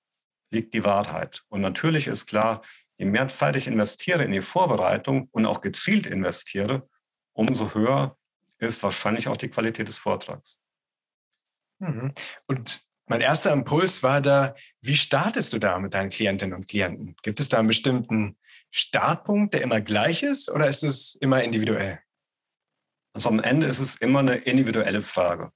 liegt 0.51 0.75
die 0.75 0.85
Wahrheit. 0.85 1.45
Und 1.49 1.63
natürlich 1.63 2.07
ist 2.07 2.27
klar, 2.27 2.63
je 2.99 3.07
mehr 3.07 3.29
Zeit 3.29 3.57
ich 3.57 3.67
investiere 3.67 4.25
in 4.25 4.33
die 4.33 4.43
Vorbereitung 4.43 5.29
und 5.33 5.47
auch 5.47 5.61
gezielt 5.61 6.07
investiere, 6.07 6.89
umso 7.33 7.75
höher 7.75 8.17
ist 8.59 8.83
wahrscheinlich 8.83 9.29
auch 9.29 9.37
die 9.37 9.49
Qualität 9.49 9.89
des 9.89 9.99
Vortrags. 9.99 10.61
Mhm. 11.79 12.13
Und 12.47 12.87
mein 13.07 13.21
erster 13.21 13.53
Impuls 13.53 14.03
war 14.03 14.21
da, 14.21 14.55
wie 14.81 14.97
startest 14.97 15.53
du 15.53 15.59
da 15.59 15.79
mit 15.79 15.95
deinen 15.95 16.11
Klientinnen 16.11 16.55
und 16.55 16.69
Klienten? 16.69 17.17
Gibt 17.23 17.41
es 17.41 17.49
da 17.49 17.59
einen 17.59 17.69
bestimmten 17.69 18.39
Startpunkt, 18.71 19.55
der 19.55 19.63
immer 19.63 19.81
gleich 19.81 20.23
ist 20.23 20.51
oder 20.51 20.69
ist 20.69 20.83
es 20.83 21.15
immer 21.17 21.43
individuell? 21.43 22.01
Also 23.17 23.31
am 23.31 23.41
Ende 23.41 23.67
ist 23.67 23.81
es 23.81 23.95
immer 23.95 24.19
eine 24.19 24.35
individuelle 24.35 25.01
Frage. 25.01 25.51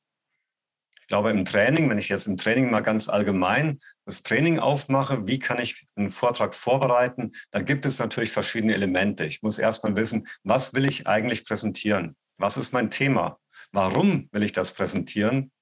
Ich 1.03 1.09
glaube, 1.09 1.31
im 1.31 1.45
Training, 1.45 1.91
wenn 1.91 1.99
ich 1.99 2.09
jetzt 2.09 2.27
im 2.27 2.39
Training 2.39 2.71
mal 2.71 2.81
ganz 2.81 3.11
allgemein 3.11 3.81
das 4.07 4.23
Training 4.23 4.59
aufmache, 4.59 5.29
wie 5.29 5.39
kann 5.39 5.61
ich 5.61 5.87
einen 5.95 6.09
Vortrag 6.09 6.55
vorbereiten, 6.55 7.33
da 7.51 7.61
gibt 7.61 7.85
es 7.85 7.99
natürlich 7.99 8.31
verschiedene 8.31 8.73
Elemente. 8.73 9.27
Ich 9.27 9.43
muss 9.43 9.59
erstmal 9.59 9.95
wissen, 9.95 10.27
was 10.43 10.73
will 10.73 10.87
ich 10.87 11.07
eigentlich 11.07 11.45
präsentieren? 11.45 12.17
Was 12.39 12.57
ist 12.57 12.73
mein 12.73 12.91
Thema? 12.91 13.39
Warum 13.73 14.31
will 14.33 14.43
ich 14.43 14.53
das 14.53 14.73
präsentieren? 14.73 15.53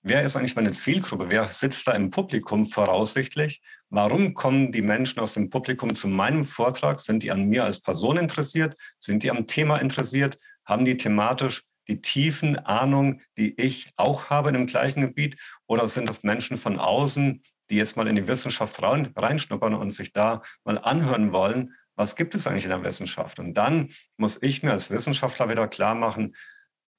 Wer 0.00 0.22
ist 0.22 0.36
eigentlich 0.36 0.56
meine 0.56 0.72
Zielgruppe? 0.72 1.26
Wer 1.28 1.46
sitzt 1.48 1.86
da 1.86 1.92
im 1.92 2.10
Publikum 2.10 2.64
voraussichtlich? 2.64 3.60
Warum 3.90 4.32
kommen 4.32 4.72
die 4.72 4.80
Menschen 4.80 5.20
aus 5.20 5.34
dem 5.34 5.50
Publikum 5.50 5.94
zu 5.94 6.08
meinem 6.08 6.44
Vortrag? 6.44 7.00
Sind 7.00 7.22
die 7.22 7.30
an 7.30 7.50
mir 7.50 7.64
als 7.64 7.80
Person 7.80 8.16
interessiert? 8.16 8.76
Sind 8.98 9.22
die 9.22 9.30
am 9.30 9.46
Thema 9.46 9.76
interessiert? 9.76 10.38
Haben 10.64 10.84
die 10.84 10.96
thematisch 10.96 11.64
die 11.88 12.00
tiefen 12.00 12.58
Ahnung, 12.58 13.20
die 13.36 13.60
ich 13.60 13.90
auch 13.96 14.30
habe 14.30 14.48
in 14.48 14.54
dem 14.54 14.66
gleichen 14.66 15.02
Gebiet? 15.02 15.36
Oder 15.66 15.86
sind 15.86 16.08
das 16.08 16.22
Menschen 16.22 16.56
von 16.56 16.78
außen, 16.78 17.42
die 17.70 17.76
jetzt 17.76 17.96
mal 17.96 18.08
in 18.08 18.16
die 18.16 18.28
Wissenschaft 18.28 18.82
rein, 18.82 19.12
reinschnuppern 19.16 19.74
und 19.74 19.90
sich 19.90 20.12
da 20.12 20.42
mal 20.64 20.78
anhören 20.78 21.32
wollen, 21.32 21.74
was 21.96 22.16
gibt 22.16 22.34
es 22.34 22.46
eigentlich 22.46 22.64
in 22.64 22.70
der 22.70 22.82
Wissenschaft? 22.82 23.38
Und 23.38 23.54
dann 23.54 23.92
muss 24.16 24.38
ich 24.42 24.62
mir 24.62 24.72
als 24.72 24.90
Wissenschaftler 24.90 25.48
wieder 25.48 25.68
klar 25.68 25.94
machen, 25.94 26.34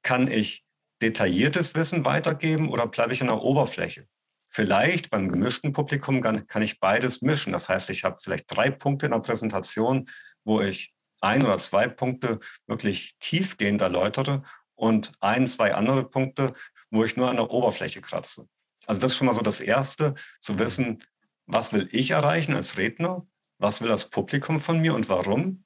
kann 0.03 0.29
ich 0.29 0.63
detailliertes 1.01 1.75
Wissen 1.75 2.05
weitergeben 2.05 2.69
oder 2.69 2.87
bleibe 2.87 3.13
ich 3.13 3.21
an 3.21 3.27
der 3.27 3.41
Oberfläche? 3.41 4.07
Vielleicht 4.49 5.09
beim 5.09 5.29
gemischten 5.29 5.73
Publikum 5.73 6.21
kann, 6.21 6.47
kann 6.47 6.61
ich 6.61 6.79
beides 6.79 7.21
mischen. 7.21 7.51
Das 7.51 7.67
heißt, 7.67 7.89
ich 7.89 8.05
habe 8.05 8.17
vielleicht 8.21 8.45
drei 8.47 8.71
Punkte 8.71 9.07
in 9.07 9.11
der 9.11 9.19
Präsentation, 9.19 10.05
wo 10.45 10.61
ich 10.61 10.94
ein 11.25 11.43
oder 11.43 11.57
zwei 11.57 11.87
Punkte 11.87 12.39
wirklich 12.67 13.17
tiefgehend 13.19 13.81
erläutere 13.81 14.43
und 14.75 15.11
ein, 15.19 15.47
zwei 15.47 15.73
andere 15.73 16.03
Punkte, 16.03 16.53
wo 16.89 17.03
ich 17.03 17.17
nur 17.17 17.29
an 17.29 17.37
der 17.37 17.49
Oberfläche 17.49 18.01
kratze. 18.01 18.47
Also 18.85 19.01
das 19.01 19.11
ist 19.11 19.17
schon 19.17 19.27
mal 19.27 19.33
so 19.33 19.41
das 19.41 19.59
Erste, 19.59 20.13
zu 20.39 20.59
wissen, 20.59 21.03
was 21.47 21.73
will 21.73 21.89
ich 21.91 22.11
erreichen 22.11 22.55
als 22.55 22.77
Redner, 22.77 23.25
was 23.57 23.81
will 23.81 23.89
das 23.89 24.09
Publikum 24.09 24.59
von 24.59 24.79
mir 24.79 24.93
und 24.93 25.09
warum. 25.09 25.65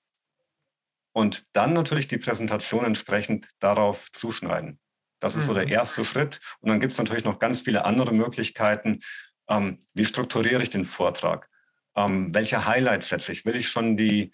Und 1.11 1.45
dann 1.53 1.73
natürlich 1.73 2.07
die 2.07 2.17
Präsentation 2.17 2.85
entsprechend 2.85 3.47
darauf 3.59 4.11
zuschneiden. 4.11 4.79
Das 5.19 5.35
ist 5.35 5.47
so 5.47 5.53
der 5.53 5.65
mhm. 5.65 5.73
erste 5.73 6.05
Schritt. 6.05 6.39
Und 6.59 6.69
dann 6.69 6.79
gibt 6.79 6.93
es 6.93 6.97
natürlich 6.97 7.25
noch 7.25 7.39
ganz 7.39 7.61
viele 7.61 7.83
andere 7.83 8.13
Möglichkeiten. 8.13 8.99
Ähm, 9.49 9.79
wie 9.93 10.05
strukturiere 10.05 10.61
ich 10.61 10.69
den 10.69 10.85
Vortrag? 10.85 11.49
Ähm, 11.95 12.33
welche 12.33 12.65
Highlights 12.65 13.09
setze 13.09 13.31
ich? 13.31 13.45
Will 13.45 13.55
ich 13.55 13.67
schon 13.67 13.97
die, 13.97 14.31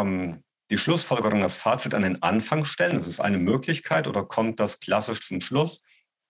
ähm, 0.00 0.42
die 0.70 0.78
Schlussfolgerung, 0.78 1.40
das 1.40 1.58
Fazit 1.58 1.94
an 1.94 2.02
den 2.02 2.22
Anfang 2.22 2.64
stellen? 2.64 2.96
Das 2.96 3.06
ist 3.06 3.20
eine 3.20 3.38
Möglichkeit. 3.38 4.06
Oder 4.06 4.24
kommt 4.24 4.60
das 4.60 4.80
klassisch 4.80 5.22
zum 5.22 5.40
Schluss? 5.40 5.82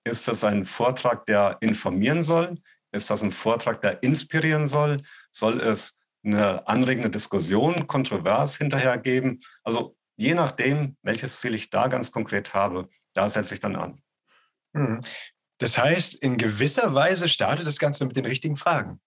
Ist 0.05 0.29
das 0.29 0.45
ein 0.45 0.65
Vortrag, 0.65 1.27
der 1.27 1.59
informieren 1.61 2.23
soll? 2.23 2.57
Ist 2.93 3.11
das 3.11 3.23
ein 3.23 3.31
Vortrag, 3.31 3.81
der 3.81 4.03
inspirieren 4.03 4.69
soll? 4.69 5.03
Soll 5.31 5.61
es 5.61 5.99
eine 6.25 6.67
anregende 6.67 7.11
Diskussion, 7.11 7.87
kontrovers 7.87 8.57
hinterher 8.57 8.99
geben? 8.99 9.41
Also 9.65 9.97
je 10.17 10.35
nachdem, 10.35 10.97
welches 11.03 11.41
Ziel 11.41 11.55
ich 11.55 11.71
da 11.71 11.89
ganz 11.89 12.11
konkret 12.11 12.55
habe, 12.55 12.89
da 13.15 13.29
setze 13.29 13.55
ich 13.55 13.61
dann 13.61 13.77
an. 13.77 14.03
Hm. 14.75 15.01
Das 15.59 15.79
heißt, 15.79 16.17
in 16.17 16.37
gewisser 16.37 16.95
Weise 16.95 17.29
startet 17.29 17.67
das 17.67 17.79
Ganze 17.79 18.05
mit 18.05 18.17
den 18.17 18.27
richtigen 18.27 18.57
Fragen. 18.57 19.01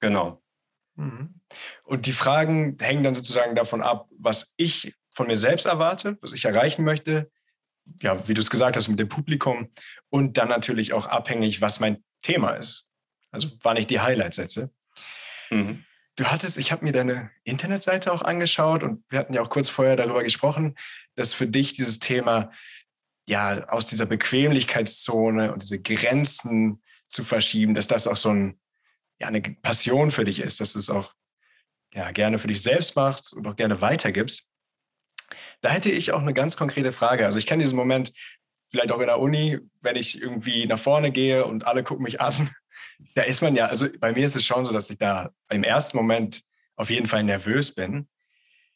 Genau. 0.00 0.42
Mhm. 0.98 1.40
Und 1.84 2.06
die 2.06 2.12
Fragen 2.12 2.76
hängen 2.80 3.04
dann 3.04 3.14
sozusagen 3.14 3.54
davon 3.54 3.82
ab, 3.82 4.08
was 4.18 4.54
ich 4.56 4.94
von 5.14 5.28
mir 5.28 5.36
selbst 5.36 5.66
erwarte, 5.66 6.18
was 6.20 6.32
ich 6.32 6.44
erreichen 6.44 6.84
möchte. 6.84 7.30
Ja, 8.02 8.26
wie 8.28 8.34
du 8.34 8.40
es 8.40 8.50
gesagt 8.50 8.76
hast, 8.76 8.88
mit 8.88 9.00
dem 9.00 9.08
Publikum. 9.08 9.70
Und 10.10 10.36
dann 10.36 10.48
natürlich 10.48 10.92
auch 10.92 11.06
abhängig, 11.06 11.62
was 11.62 11.80
mein 11.80 12.02
Thema 12.22 12.50
ist. 12.50 12.88
Also 13.30 13.48
wann 13.62 13.76
ich 13.76 13.86
die 13.86 14.00
Highlights 14.00 14.36
setze. 14.36 14.72
Mhm. 15.50 15.84
Du 16.16 16.24
hattest, 16.24 16.58
ich 16.58 16.72
habe 16.72 16.84
mir 16.84 16.92
deine 16.92 17.30
Internetseite 17.44 18.12
auch 18.12 18.22
angeschaut 18.22 18.82
und 18.82 19.04
wir 19.08 19.20
hatten 19.20 19.34
ja 19.34 19.40
auch 19.40 19.50
kurz 19.50 19.68
vorher 19.68 19.94
darüber 19.94 20.24
gesprochen, 20.24 20.74
dass 21.14 21.32
für 21.32 21.46
dich 21.46 21.74
dieses 21.74 22.00
Thema 22.00 22.50
ja, 23.28 23.68
aus 23.68 23.86
dieser 23.86 24.06
Bequemlichkeitszone 24.06 25.52
und 25.52 25.62
diese 25.62 25.80
Grenzen 25.80 26.82
zu 27.08 27.24
verschieben, 27.24 27.74
dass 27.74 27.86
das 27.86 28.08
auch 28.08 28.16
so 28.16 28.30
ein, 28.30 28.58
ja, 29.20 29.28
eine 29.28 29.40
Passion 29.40 30.12
für 30.12 30.24
dich 30.24 30.40
ist, 30.40 30.60
dass 30.60 30.72
du 30.72 30.78
es 30.78 30.90
auch 30.90 31.12
ja, 31.94 32.10
gerne 32.12 32.38
für 32.38 32.48
dich 32.48 32.62
selbst 32.62 32.96
machst 32.96 33.34
und 33.34 33.46
auch 33.46 33.56
gerne 33.56 33.80
weitergibst. 33.80 34.50
Da 35.60 35.70
hätte 35.70 35.90
ich 35.90 36.12
auch 36.12 36.22
eine 36.22 36.34
ganz 36.34 36.56
konkrete 36.56 36.92
Frage. 36.92 37.26
Also 37.26 37.38
ich 37.38 37.46
kenne 37.46 37.62
diesen 37.62 37.76
Moment 37.76 38.12
vielleicht 38.68 38.92
auch 38.92 39.00
in 39.00 39.06
der 39.06 39.20
Uni, 39.20 39.58
wenn 39.80 39.96
ich 39.96 40.20
irgendwie 40.20 40.66
nach 40.66 40.78
vorne 40.78 41.10
gehe 41.10 41.44
und 41.44 41.66
alle 41.66 41.82
gucken 41.82 42.04
mich 42.04 42.20
an. 42.20 42.50
Da 43.14 43.22
ist 43.22 43.42
man 43.42 43.54
ja, 43.54 43.66
also 43.66 43.86
bei 44.00 44.12
mir 44.12 44.26
ist 44.26 44.34
es 44.34 44.44
schon 44.44 44.64
so, 44.64 44.72
dass 44.72 44.90
ich 44.90 44.98
da 44.98 45.30
im 45.50 45.62
ersten 45.62 45.96
Moment 45.96 46.42
auf 46.74 46.90
jeden 46.90 47.06
Fall 47.06 47.22
nervös 47.22 47.72
bin. 47.72 48.08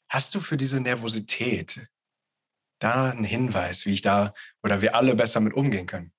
Hast 0.09 0.33
du 0.35 0.41
für 0.41 0.57
diese 0.57 0.79
Nervosität 0.81 1.89
da 2.79 3.11
ein 3.11 3.25
Hinweis, 3.25 3.85
wie 3.85 3.93
ich 3.93 4.03
da 4.03 4.33
oder 4.63 4.81
wir 4.81 4.95
alle 4.95 5.17
besser 5.17 5.41
mit 5.41 5.55
umgehen 5.55 5.87
können? 5.87 6.13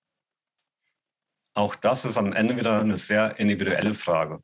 Auch 1.53 1.75
das 1.75 2.05
ist 2.05 2.17
am 2.17 2.33
Ende 2.33 2.57
wieder 2.57 2.79
eine 2.79 2.97
sehr 2.97 3.39
individuelle 3.39 3.93
Frage. 3.93 4.41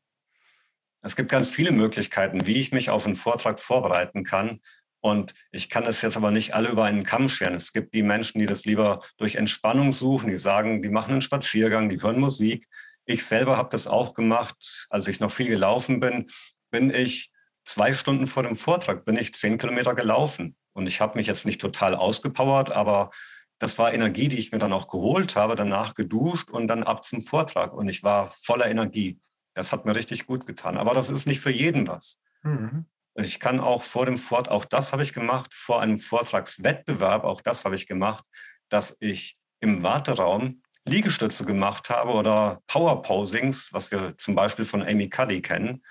Es 1.01 1.16
gibt 1.16 1.32
ganz 1.32 1.50
viele 1.50 1.72
Möglichkeiten, 1.72 2.46
wie 2.46 2.58
ich 2.58 2.72
mich 2.72 2.89
auf 2.89 3.06
einen 3.06 3.16
Vortrag 3.16 3.60
vorbereiten 3.60 4.24
kann. 4.24 4.60
Und 5.01 5.34
ich 5.51 5.70
kann 5.70 5.86
es 5.86 6.01
jetzt 6.01 6.18
aber 6.18 6.30
nicht 6.30 6.54
alle 6.54 6.70
über 6.70 6.84
einen 6.84 7.04
Kamm 7.04 7.30
scheren. 7.30 7.56
Es 7.56 7.72
gibt 7.72 7.94
die 7.94 8.04
Menschen, 8.04 8.39
die 8.39 8.46
das 8.46 8.66
lieber 8.66 9.01
durch 9.18 9.36
Entspannung 9.36 9.94
suchen, 9.94 10.30
die 10.30 10.38
sagen, 10.38 10.82
die 10.82 10.89
machen 10.89 11.13
einen 11.13 11.22
Spaziergang, 11.22 11.88
die 11.88 12.01
hören 12.01 12.20
Musik. 12.20 12.68
Ich 13.06 13.25
selber 13.25 13.56
habe 13.56 13.70
das 13.72 13.88
auch 13.88 14.13
gemacht. 14.13 14.88
Als 14.89 15.08
ich 15.08 15.22
noch 15.22 15.32
viel 15.32 15.48
gelaufen 15.48 16.01
bin, 16.01 16.28
bin 16.70 16.94
ich 16.94 17.32
zwei 17.63 17.94
Stunden 17.94 18.28
vor 18.28 18.44
dem 18.44 18.56
Vortrag, 18.56 19.06
bin 19.06 19.18
ich 19.18 19.34
zehn 19.34 19.58
Kilometer 19.58 19.96
gelaufen. 19.96 20.58
Und 20.74 20.86
ich 20.88 21.00
habe 21.00 21.18
mich 21.18 21.28
jetzt 21.28 21.46
nicht 21.46 21.62
total 21.62 21.96
ausgepowert, 21.96 22.72
aber 22.72 23.12
das 23.60 23.78
war 23.78 23.94
Energie, 23.94 24.30
die 24.30 24.39
ich 24.39 24.51
mir 24.51 24.58
dann 24.58 24.74
auch 24.74 24.88
geholt 24.88 25.36
habe, 25.36 25.56
danach 25.56 25.94
geduscht 25.94 26.50
und 26.50 26.68
dann 26.68 26.84
ab 26.84 27.04
zum 27.04 27.22
Vortrag. 27.22 27.74
Und 27.74 27.89
ich 27.89 28.04
war 28.04 28.28
voller 28.28 28.68
Energie. 28.68 29.20
Das 29.54 29.72
hat 29.74 29.86
mir 29.86 29.96
richtig 29.96 30.25
gut 30.25 30.46
getan. 30.46 30.78
Aber 30.78 30.94
das 30.94 31.10
ist 31.10 31.28
nicht 31.28 31.42
für 31.42 31.51
jeden 31.51 31.88
was. 31.88 32.18
Mhm. 32.44 32.86
Also 33.16 33.28
ich 33.28 33.42
kann 33.42 33.60
auch 33.60 33.84
vor 33.84 34.06
dem 34.06 34.18
Vortrag, 34.18 34.54
auch 34.54 34.66
das 34.66 34.94
habe 34.94 35.04
ich 35.04 35.12
gemacht, 35.12 35.54
vor 35.54 35.82
einem 35.82 35.98
Vortragswettbewerb, 35.98 37.25
auch 37.25 37.42
das 37.42 37.66
habe 37.66 37.75
ich 37.75 37.86
gemacht, 37.86 38.24
dass 38.70 38.96
ich 39.01 39.38
im 39.60 39.84
Warteraum 39.84 40.62
Liegestütze 40.88 41.44
gemacht 41.44 41.89
habe 41.89 42.12
oder 42.12 42.62
Power-Posings, 42.68 43.74
was 43.74 43.92
wir 43.92 44.18
zum 44.18 44.36
Beispiel 44.36 44.63
von 44.63 44.82
Amy 44.82 45.10
Cuddy 45.10 45.42
kennen. 45.42 45.84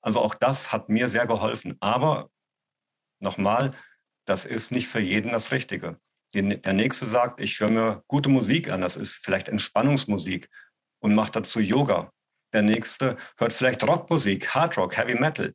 Also 0.00 0.20
auch 0.20 0.34
das 0.34 0.72
hat 0.72 0.88
mir 0.88 1.08
sehr 1.08 1.28
geholfen. 1.28 1.76
Aber 1.78 2.30
nochmal, 3.20 3.72
das 4.24 4.44
ist 4.44 4.72
nicht 4.72 4.88
für 4.88 5.00
jeden 5.00 5.30
das 5.30 5.52
Richtige. 5.52 6.00
Der 6.34 6.72
nächste 6.72 7.04
sagt, 7.04 7.40
ich 7.40 7.60
höre 7.60 7.70
mir 7.70 8.04
gute 8.06 8.30
Musik 8.30 8.70
an, 8.70 8.80
das 8.80 8.96
ist 8.96 9.20
vielleicht 9.22 9.48
Entspannungsmusik 9.48 10.48
und 11.00 11.14
macht 11.14 11.36
dazu 11.36 11.60
Yoga. 11.60 12.10
Der 12.52 12.62
nächste 12.62 13.16
hört 13.36 13.52
vielleicht 13.52 13.86
Rockmusik, 13.86 14.54
Hardrock, 14.54 14.96
Heavy 14.96 15.14
Metal. 15.14 15.54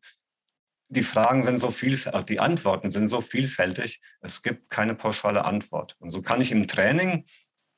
Die 0.89 1.03
Fragen 1.03 1.43
sind 1.43 1.59
so 1.59 1.69
vielfältig, 1.69 2.25
die 2.27 2.39
Antworten 2.39 2.89
sind 2.89 3.07
so 3.07 3.21
vielfältig, 3.21 3.99
es 4.21 4.41
gibt 4.41 4.69
keine 4.69 4.95
pauschale 4.95 5.43
Antwort. 5.45 5.95
Und 5.99 6.11
so 6.11 6.21
kann 6.21 6.41
ich 6.41 6.51
im 6.51 6.67
Training, 6.67 7.25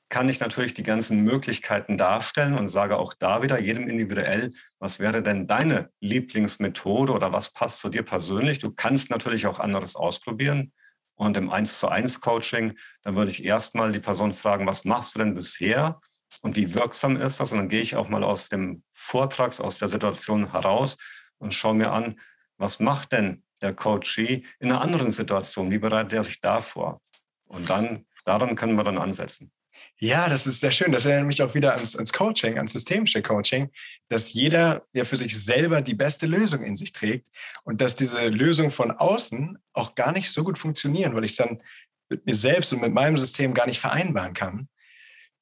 kann 0.10 0.30
ich 0.30 0.40
natürlich 0.40 0.74
die 0.74 0.84
ganzen 0.84 1.24
Möglichkeiten 1.24 1.98
darstellen 1.98 2.58
und 2.58 2.68
sage 2.68 2.98
auch 2.98 3.14
da 3.14 3.42
wieder 3.42 3.60
jedem 3.60 3.88
individuell, 3.88 4.54
was 4.80 5.00
wäre 5.00 5.24
denn 5.24 5.48
deine 5.48 5.90
Lieblingsmethode 6.02 7.14
oder 7.14 7.32
was 7.32 7.52
passt 7.52 7.80
zu 7.80 7.90
dir 7.90 8.04
persönlich? 8.04 8.60
Du 8.60 8.72
kannst 8.72 9.10
natürlich 9.10 9.48
auch 9.48 9.60
anderes 9.60 9.96
ausprobieren. 9.96 10.74
Und 11.20 11.36
im 11.36 11.52
1 11.52 11.80
zu 11.80 11.90
1 11.90 12.22
Coaching, 12.22 12.78
dann 13.04 13.18
würde 13.18 13.30
ich 13.30 13.44
erstmal 13.44 13.92
die 13.92 14.00
Person 14.00 14.32
fragen, 14.32 14.66
was 14.66 14.86
machst 14.86 15.14
du 15.14 15.20
denn 15.20 15.36
bisher 15.36 16.00
und 16.44 16.56
wie 16.56 16.74
wirksam 16.74 17.18
ist 17.18 17.42
das? 17.42 17.52
Und 17.52 17.58
dann 17.58 17.68
gehe 17.68 17.82
ich 17.82 17.98
auch 17.98 18.08
mal 18.08 18.24
aus 18.24 18.48
dem 18.48 18.84
Vortrags, 18.94 19.60
aus 19.60 19.80
der 19.80 19.90
Situation 19.90 20.54
heraus 20.54 20.96
und 21.38 21.54
schaue 21.54 21.76
mir 21.76 21.92
an, 21.92 22.18
was 22.58 22.80
macht 22.80 23.12
denn 23.12 23.44
der 23.62 23.74
Coachee 23.74 24.46
in 24.60 24.72
einer 24.72 24.80
anderen 24.80 25.12
Situation? 25.12 25.70
Wie 25.72 25.78
bereitet 25.78 26.14
er 26.14 26.24
sich 26.24 26.40
da 26.40 26.62
vor? 26.62 27.02
Und 27.48 27.70
dann, 27.70 28.06
daran 28.24 28.56
können 28.56 28.78
wir 28.78 28.86
dann 28.86 28.98
ansetzen. 28.98 29.52
Ja, 29.98 30.30
das 30.30 30.48
ist 30.48 30.62
sehr 30.62 30.72
schön. 30.72 30.92
Das 30.92 31.06
erinnert 31.06 31.28
mich 31.28 31.42
auch 31.42 31.54
wieder 31.54 31.76
ans, 31.76 31.96
ans 31.96 32.14
Coaching, 32.14 32.58
ans 32.58 32.74
systemische 32.74 33.22
Coaching, 33.22 33.70
dass 34.08 34.34
jeder 34.34 34.86
ja 34.94 35.04
für 35.04 35.18
sich 35.18 35.38
selber 35.44 35.82
die 35.82 35.94
beste 35.94 36.26
Lösung 36.26 36.64
in 36.64 36.76
sich 36.76 36.94
trägt 36.94 37.28
und 37.64 37.82
dass 37.82 37.96
diese 37.96 38.28
Lösung 38.30 38.72
von 38.72 38.92
außen 38.92 39.58
auch 39.74 39.96
gar 39.96 40.12
nicht 40.12 40.32
so 40.32 40.44
gut 40.44 40.58
funktionieren, 40.58 41.16
weil 41.16 41.26
ich 41.26 41.32
es 41.32 41.38
dann 41.38 41.62
mit 42.10 42.26
mir 42.26 42.36
selbst 42.36 42.72
und 42.74 42.82
mit 42.82 42.94
meinem 42.94 43.18
System 43.18 43.54
gar 43.54 43.68
nicht 43.68 43.80
vereinbaren 43.80 44.34
kann. 44.34 44.70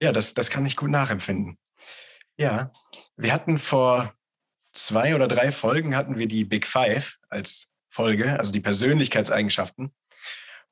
Ja, 0.01 0.12
das, 0.12 0.34
das 0.34 0.50
kann 0.50 0.65
ich 0.65 0.75
gut 0.75 0.91
nachempfinden. 0.91 1.58
Ja, 2.38 2.72
wir 3.15 3.34
hatten 3.34 3.58
vor 3.58 4.13
zwei 4.74 5.15
oder 5.15 5.27
drei 5.27 5.51
Folgen 5.51 5.96
hatten 5.96 6.17
wir 6.17 6.27
die 6.27 6.46
Big 6.46 6.67
Five 6.67 7.17
als 7.29 7.74
Folge, 7.89 8.38
also 8.38 8.51
die 8.51 8.60
Persönlichkeitseigenschaften. 8.60 9.91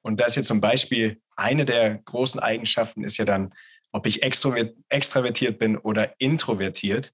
Und 0.06 0.20
da 0.20 0.26
ist 0.26 0.36
jetzt 0.36 0.46
zum 0.46 0.62
Beispiel 0.62 1.20
eine 1.36 1.66
der 1.66 1.98
großen 1.98 2.40
Eigenschaften 2.40 3.04
ist 3.04 3.18
ja 3.18 3.26
dann, 3.26 3.56
ob 3.92 4.06
ich 4.06 4.22
extravertiert 4.22 5.58
bin 5.58 5.78
oder 5.78 6.14
introvertiert. 6.20 7.12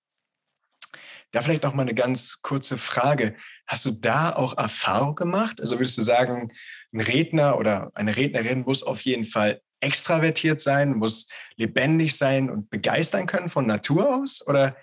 Da 1.32 1.42
vielleicht 1.42 1.64
noch 1.64 1.74
mal 1.74 1.84
eine 1.84 1.94
ganz 1.94 2.42
kurze 2.42 2.78
Frage. 2.78 3.38
Hast 3.66 3.86
du 3.86 3.92
da 3.92 4.36
auch 4.36 4.58
Erfahrung 4.58 5.16
gemacht? 5.16 5.62
Also 5.62 5.80
würdest 5.80 5.98
du 6.00 6.02
sagen, 6.02 6.52
ein 6.92 7.00
Redner 7.00 7.58
oder 7.58 7.92
eine 7.94 8.18
Rednerin 8.18 8.64
muss 8.64 8.84
auf 8.84 9.00
jeden 9.04 9.26
Fall 9.26 9.62
extravertiert 9.80 10.60
sein, 10.60 10.94
muss 10.94 11.30
lebendig 11.56 12.18
sein 12.18 12.50
und 12.50 12.70
begeistern 12.70 13.26
können 13.26 13.48
von 13.48 13.66
Natur 13.66 14.18
aus? 14.18 14.46
Oder 14.46 14.76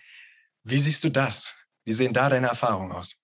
wie 0.64 0.78
siehst 0.78 1.04
du 1.04 1.10
das? 1.10 1.54
Wie 1.84 1.92
sehen 1.92 2.14
da 2.14 2.30
deine 2.30 2.46
Erfahrungen 2.46 2.92
aus? 2.92 3.20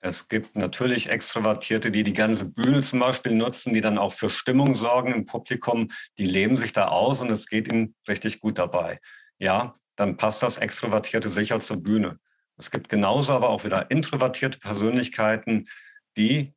Es 0.00 0.28
gibt 0.28 0.54
natürlich 0.54 1.08
Extrovertierte, 1.08 1.90
die 1.90 2.04
die 2.04 2.12
ganze 2.12 2.44
Bühne 2.44 2.82
zum 2.82 3.00
Beispiel 3.00 3.34
nutzen, 3.34 3.74
die 3.74 3.80
dann 3.80 3.98
auch 3.98 4.12
für 4.12 4.30
Stimmung 4.30 4.74
sorgen 4.74 5.12
im 5.12 5.24
Publikum. 5.24 5.88
Die 6.18 6.26
leben 6.26 6.56
sich 6.56 6.72
da 6.72 6.88
aus 6.88 7.20
und 7.20 7.30
es 7.30 7.48
geht 7.48 7.68
ihnen 7.68 7.94
richtig 8.06 8.40
gut 8.40 8.58
dabei. 8.58 9.00
Ja, 9.38 9.74
dann 9.96 10.16
passt 10.16 10.42
das 10.42 10.58
Extrovertierte 10.58 11.28
sicher 11.28 11.58
zur 11.58 11.82
Bühne. 11.82 12.18
Es 12.56 12.70
gibt 12.70 12.88
genauso 12.88 13.32
aber 13.32 13.48
auch 13.48 13.64
wieder 13.64 13.90
introvertierte 13.90 14.58
Persönlichkeiten, 14.58 15.68
die 16.16 16.54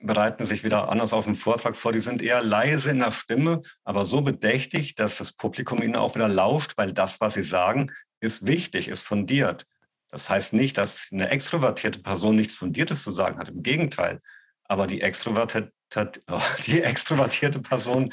bereiten 0.00 0.44
sich 0.44 0.64
wieder 0.64 0.88
anders 0.88 1.12
auf 1.12 1.24
den 1.24 1.34
Vortrag 1.34 1.76
vor. 1.76 1.92
Die 1.92 2.00
sind 2.00 2.22
eher 2.22 2.42
leise 2.42 2.90
in 2.90 3.00
der 3.00 3.12
Stimme, 3.12 3.62
aber 3.84 4.04
so 4.04 4.22
bedächtig, 4.22 4.94
dass 4.94 5.18
das 5.18 5.32
Publikum 5.32 5.82
ihnen 5.82 5.96
auch 5.96 6.14
wieder 6.14 6.28
lauscht, 6.28 6.74
weil 6.76 6.92
das, 6.92 7.20
was 7.20 7.34
sie 7.34 7.42
sagen, 7.42 7.90
ist 8.20 8.46
wichtig, 8.46 8.88
ist 8.88 9.04
fundiert. 9.04 9.66
Das 10.10 10.30
heißt 10.30 10.52
nicht, 10.52 10.78
dass 10.78 11.08
eine 11.12 11.30
extrovertierte 11.30 12.00
Person 12.00 12.36
nichts 12.36 12.56
Fundiertes 12.56 13.02
zu 13.02 13.10
sagen 13.10 13.38
hat. 13.38 13.50
Im 13.50 13.62
Gegenteil. 13.62 14.20
Aber 14.64 14.86
die 14.86 15.00
extrovertierte, 15.00 15.72
die 16.66 16.82
extrovertierte 16.82 17.60
Person, 17.60 18.12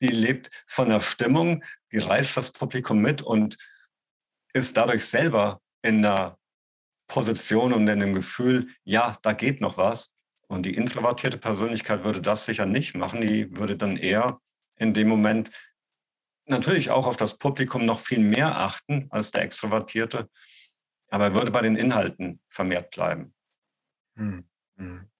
die 0.00 0.08
lebt 0.08 0.50
von 0.66 0.88
der 0.88 1.00
Stimmung, 1.00 1.64
die 1.92 1.98
reißt 1.98 2.36
das 2.36 2.50
Publikum 2.50 3.00
mit 3.00 3.22
und 3.22 3.56
ist 4.52 4.76
dadurch 4.76 5.04
selber 5.04 5.60
in 5.82 6.02
der 6.02 6.38
Position 7.06 7.72
und 7.72 7.86
in 7.88 8.00
dem 8.00 8.14
Gefühl, 8.14 8.68
ja, 8.84 9.18
da 9.22 9.32
geht 9.32 9.60
noch 9.60 9.76
was. 9.76 10.12
Und 10.48 10.66
die 10.66 10.74
introvertierte 10.74 11.38
Persönlichkeit 11.38 12.04
würde 12.04 12.20
das 12.20 12.44
sicher 12.44 12.66
nicht 12.66 12.94
machen. 12.94 13.20
Die 13.20 13.56
würde 13.56 13.76
dann 13.76 13.96
eher 13.96 14.40
in 14.76 14.92
dem 14.92 15.08
Moment 15.08 15.50
natürlich 16.46 16.90
auch 16.90 17.06
auf 17.06 17.16
das 17.16 17.38
Publikum 17.38 17.86
noch 17.86 18.00
viel 18.00 18.18
mehr 18.18 18.56
achten 18.56 19.06
als 19.10 19.30
der 19.30 19.42
Extrovertierte, 19.42 20.28
aber 21.12 21.26
er 21.26 21.34
würde 21.34 21.50
bei 21.50 21.60
den 21.60 21.76
Inhalten 21.76 22.40
vermehrt 22.48 22.90
bleiben. 22.90 23.34
Hm, 24.16 24.44
hm. 24.76 25.10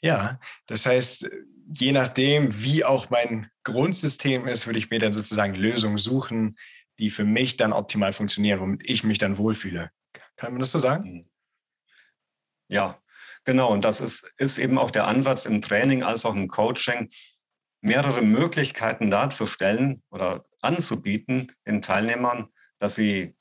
Ja, 0.00 0.38
das 0.66 0.86
heißt, 0.86 1.28
je 1.72 1.90
nachdem, 1.90 2.62
wie 2.62 2.84
auch 2.84 3.10
mein 3.10 3.50
Grundsystem 3.64 4.46
ist, 4.46 4.66
würde 4.66 4.78
ich 4.78 4.90
mir 4.90 5.00
dann 5.00 5.12
sozusagen 5.12 5.56
Lösungen 5.56 5.98
suchen, 5.98 6.56
die 7.00 7.10
für 7.10 7.24
mich 7.24 7.56
dann 7.56 7.72
optimal 7.72 8.12
funktionieren, 8.12 8.60
womit 8.60 8.88
ich 8.88 9.02
mich 9.02 9.18
dann 9.18 9.36
wohlfühle. 9.36 9.90
Kann 10.36 10.52
man 10.52 10.60
das 10.60 10.70
so 10.70 10.78
sagen? 10.78 11.02
Hm. 11.02 11.26
Ja, 12.68 12.96
genau. 13.44 13.72
Und 13.72 13.84
das 13.84 14.00
ist, 14.00 14.32
ist 14.36 14.58
eben 14.58 14.78
auch 14.78 14.92
der 14.92 15.08
Ansatz 15.08 15.46
im 15.46 15.60
Training 15.60 16.04
als 16.04 16.24
auch 16.24 16.36
im 16.36 16.46
Coaching, 16.46 17.10
mehrere 17.80 18.22
Möglichkeiten 18.22 19.10
darzustellen 19.10 20.00
oder 20.10 20.46
anzubieten 20.60 21.50
den 21.66 21.82
Teilnehmern, 21.82 22.48
dass 22.78 22.94
sie 22.94 23.36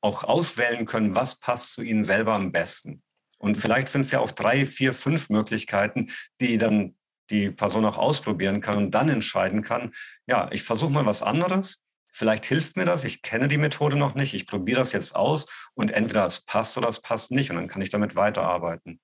auch 0.00 0.24
auswählen 0.24 0.86
können, 0.86 1.14
was 1.14 1.36
passt 1.36 1.74
zu 1.74 1.82
ihnen 1.82 2.04
selber 2.04 2.34
am 2.34 2.52
besten. 2.52 3.02
Und 3.38 3.56
vielleicht 3.56 3.88
sind 3.88 4.02
es 4.02 4.10
ja 4.10 4.20
auch 4.20 4.30
drei, 4.30 4.66
vier, 4.66 4.92
fünf 4.92 5.30
Möglichkeiten, 5.30 6.10
die 6.40 6.58
dann 6.58 6.96
die 7.30 7.50
Person 7.50 7.84
auch 7.84 7.98
ausprobieren 7.98 8.60
kann 8.60 8.78
und 8.78 8.90
dann 8.92 9.08
entscheiden 9.08 9.62
kann, 9.62 9.92
ja, 10.26 10.48
ich 10.50 10.62
versuche 10.62 10.90
mal 10.90 11.06
was 11.06 11.22
anderes, 11.22 11.82
vielleicht 12.10 12.46
hilft 12.46 12.76
mir 12.76 12.84
das, 12.84 13.04
ich 13.04 13.22
kenne 13.22 13.48
die 13.48 13.58
Methode 13.58 13.96
noch 13.96 14.14
nicht, 14.14 14.34
ich 14.34 14.46
probiere 14.46 14.78
das 14.78 14.92
jetzt 14.92 15.14
aus 15.14 15.46
und 15.74 15.90
entweder 15.90 16.26
es 16.26 16.40
passt 16.40 16.76
oder 16.78 16.88
es 16.88 17.00
passt 17.00 17.30
nicht 17.30 17.50
und 17.50 17.56
dann 17.56 17.68
kann 17.68 17.82
ich 17.82 17.90
damit 17.90 18.16
weiterarbeiten. 18.16 18.98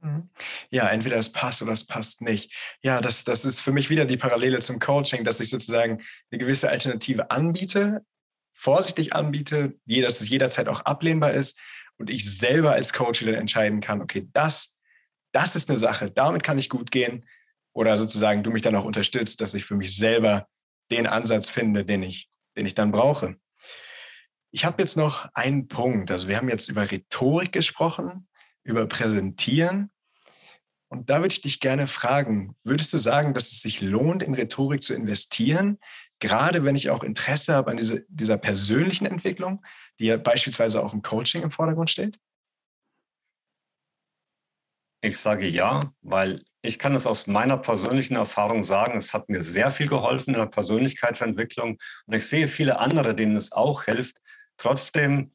Mhm. 0.00 0.30
Ja, 0.70 0.88
entweder 0.88 1.16
es 1.16 1.32
passt 1.32 1.62
oder 1.62 1.72
es 1.72 1.86
passt 1.86 2.22
nicht. 2.22 2.54
Ja, 2.82 3.00
das, 3.00 3.24
das 3.24 3.44
ist 3.44 3.60
für 3.60 3.72
mich 3.72 3.90
wieder 3.90 4.04
die 4.04 4.16
Parallele 4.16 4.60
zum 4.60 4.78
Coaching, 4.78 5.24
dass 5.24 5.40
ich 5.40 5.50
sozusagen 5.50 6.02
eine 6.30 6.38
gewisse 6.38 6.70
Alternative 6.70 7.30
anbiete, 7.30 8.04
vorsichtig 8.56 9.14
anbiete, 9.14 9.78
dass 9.86 10.20
es 10.20 10.28
jederzeit 10.28 10.68
auch 10.68 10.80
ablehnbar 10.80 11.32
ist 11.32 11.60
und 11.98 12.10
ich 12.10 12.28
selber 12.28 12.72
als 12.72 12.92
Coach 12.92 13.24
wieder 13.24 13.38
entscheiden 13.38 13.80
kann, 13.80 14.00
okay, 14.00 14.28
das, 14.32 14.78
das 15.32 15.54
ist 15.54 15.70
eine 15.70 15.76
Sache, 15.76 16.10
damit 16.10 16.42
kann 16.42 16.58
ich 16.58 16.68
gut 16.68 16.90
gehen 16.90 17.26
oder 17.72 17.96
sozusagen 17.98 18.42
du 18.42 18.50
mich 18.50 18.62
dann 18.62 18.74
auch 18.74 18.84
unterstützt, 18.84 19.40
dass 19.40 19.54
ich 19.54 19.64
für 19.64 19.76
mich 19.76 19.94
selber 19.94 20.48
den 20.90 21.06
Ansatz 21.06 21.48
finde, 21.48 21.84
den 21.84 22.02
ich, 22.02 22.30
den 22.56 22.66
ich 22.66 22.74
dann 22.74 22.90
brauche. 22.90 23.36
Ich 24.50 24.64
habe 24.64 24.82
jetzt 24.82 24.96
noch 24.96 25.28
einen 25.34 25.68
Punkt. 25.68 26.10
Also 26.10 26.28
wir 26.28 26.38
haben 26.38 26.48
jetzt 26.48 26.68
über 26.68 26.90
Rhetorik 26.90 27.52
gesprochen, 27.52 28.26
über 28.62 28.86
Präsentieren. 28.86 29.90
Und 30.88 31.10
da 31.10 31.16
würde 31.16 31.32
ich 31.32 31.40
dich 31.40 31.60
gerne 31.60 31.88
fragen, 31.88 32.54
würdest 32.62 32.92
du 32.92 32.98
sagen, 32.98 33.34
dass 33.34 33.50
es 33.50 33.60
sich 33.60 33.80
lohnt, 33.80 34.22
in 34.22 34.34
Rhetorik 34.34 34.82
zu 34.82 34.94
investieren? 34.94 35.78
gerade 36.18 36.64
wenn 36.64 36.76
ich 36.76 36.90
auch 36.90 37.02
Interesse 37.02 37.54
habe 37.54 37.70
an 37.70 37.76
diese, 37.76 38.04
dieser 38.08 38.38
persönlichen 38.38 39.06
Entwicklung, 39.06 39.62
die 39.98 40.06
ja 40.06 40.16
beispielsweise 40.16 40.82
auch 40.82 40.92
im 40.92 41.02
Coaching 41.02 41.42
im 41.42 41.50
Vordergrund 41.50 41.90
steht? 41.90 42.18
Ich 45.02 45.18
sage 45.18 45.46
ja, 45.46 45.92
weil 46.00 46.44
ich 46.62 46.78
kann 46.78 46.94
es 46.94 47.06
aus 47.06 47.26
meiner 47.26 47.58
persönlichen 47.58 48.16
Erfahrung 48.16 48.64
sagen, 48.64 48.96
es 48.96 49.12
hat 49.12 49.28
mir 49.28 49.42
sehr 49.42 49.70
viel 49.70 49.88
geholfen 49.88 50.34
in 50.34 50.40
der 50.40 50.46
Persönlichkeitsentwicklung 50.46 51.78
und 52.06 52.14
ich 52.14 52.26
sehe 52.26 52.48
viele 52.48 52.78
andere, 52.78 53.14
denen 53.14 53.36
es 53.36 53.52
auch 53.52 53.84
hilft. 53.84 54.16
Trotzdem, 54.56 55.32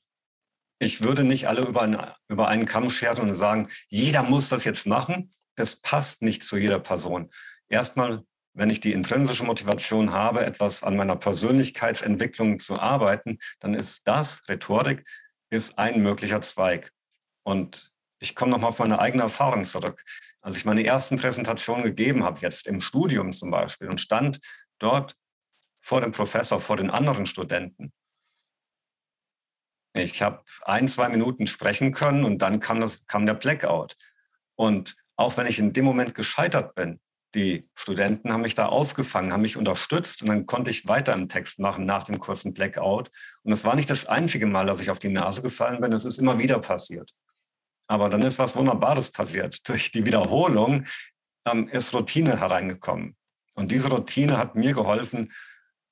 ich 0.80 1.04
würde 1.04 1.24
nicht 1.24 1.48
alle 1.48 1.62
über 1.62 1.84
einen, 1.84 2.02
über 2.28 2.48
einen 2.48 2.66
Kamm 2.66 2.90
scheren 2.90 3.30
und 3.30 3.36
sagen, 3.36 3.70
jeder 3.88 4.24
muss 4.24 4.50
das 4.50 4.66
jetzt 4.66 4.88
machen. 4.88 5.32
Das 5.62 5.76
passt 5.76 6.24
nicht 6.24 6.42
zu 6.42 6.58
jeder 6.58 6.80
Person. 6.80 7.30
Erstmal 7.70 8.26
wenn 8.54 8.72
ich 8.72 8.80
die 8.80 8.94
intrinsische 8.94 9.44
Motivation 9.44 10.12
habe, 10.12 10.44
etwas 10.44 10.84
an 10.84 10.96
meiner 10.96 11.16
Persönlichkeitsentwicklung 11.16 12.58
zu 12.60 12.80
arbeiten, 12.80 13.38
dann 13.60 13.76
ist 13.76 14.08
das, 14.08 14.42
Rhetorik, 14.50 15.08
ist 15.52 15.78
ein 15.78 16.02
möglicher 16.02 16.42
Zweig. 16.42 16.92
Und 17.44 17.92
ich 18.20 18.36
komme 18.36 18.52
nochmal 18.52 18.70
auf 18.70 18.80
meine 18.80 19.00
eigene 19.00 19.24
Erfahrung 19.24 19.64
zurück. 19.64 20.04
Als 20.42 20.58
ich 20.58 20.66
meine 20.66 20.84
ersten 20.84 21.18
Präsentationen 21.18 21.84
gegeben 21.84 22.24
habe, 22.24 22.40
jetzt 22.40 22.66
im 22.66 22.82
Studium 22.82 23.32
zum 23.32 23.52
Beispiel, 23.52 23.88
und 23.88 24.02
stand 24.02 24.40
dort 24.80 25.16
vor 25.78 26.02
dem 26.02 26.12
Professor, 26.12 26.60
vor 26.60 26.78
den 26.78 26.90
anderen 26.90 27.28
Studenten. 27.28 27.94
Ich 29.94 30.22
habe 30.24 30.44
ein, 30.64 30.88
zwei 30.88 31.08
Minuten 31.10 31.46
sprechen 31.46 31.94
können 31.94 32.26
und 32.26 32.40
dann 32.42 32.60
kam, 32.60 32.82
das, 32.82 33.06
kam 33.06 33.26
der 33.26 33.36
Blackout. 33.36 33.96
Und 34.56 34.96
auch 35.22 35.38
wenn 35.38 35.48
ich 35.48 35.60
in 35.60 35.74
dem 35.74 35.86
Moment 35.86 36.16
gescheitert 36.16 36.76
bin, 36.76 37.00
die 37.34 37.70
Studenten 37.76 38.34
haben 38.34 38.42
mich 38.42 38.56
da 38.56 38.66
aufgefangen, 38.66 39.32
haben 39.32 39.42
mich 39.42 39.56
unterstützt 39.56 40.22
und 40.22 40.30
dann 40.30 40.46
konnte 40.46 40.70
ich 40.70 40.88
weiter 40.88 41.14
im 41.14 41.30
Text 41.30 41.60
machen 41.60 41.86
nach 41.86 42.04
dem 42.04 42.20
kurzen 42.20 42.54
Blackout. 42.54 43.10
Und 43.44 43.54
es 43.54 43.64
war 43.64 43.76
nicht 43.76 43.90
das 43.90 44.06
einzige 44.06 44.48
Mal, 44.48 44.66
dass 44.66 44.82
ich 44.82 44.90
auf 44.90 45.00
die 45.00 45.10
Nase 45.10 45.42
gefallen 45.42 45.80
bin, 45.80 45.94
es 45.94 46.04
ist 46.04 46.18
immer 46.18 46.40
wieder 46.40 46.60
passiert. 46.60 47.12
Aber 47.88 48.10
dann 48.10 48.22
ist 48.22 48.40
was 48.40 48.56
Wunderbares 48.56 49.12
passiert. 49.12 49.68
Durch 49.68 49.92
die 49.92 50.06
Wiederholung 50.06 50.86
ähm, 51.46 51.70
ist 51.70 51.94
Routine 51.94 52.40
hereingekommen. 52.40 53.16
Und 53.56 53.72
diese 53.72 53.90
Routine 53.90 54.38
hat 54.38 54.56
mir 54.56 54.74
geholfen, 54.74 55.32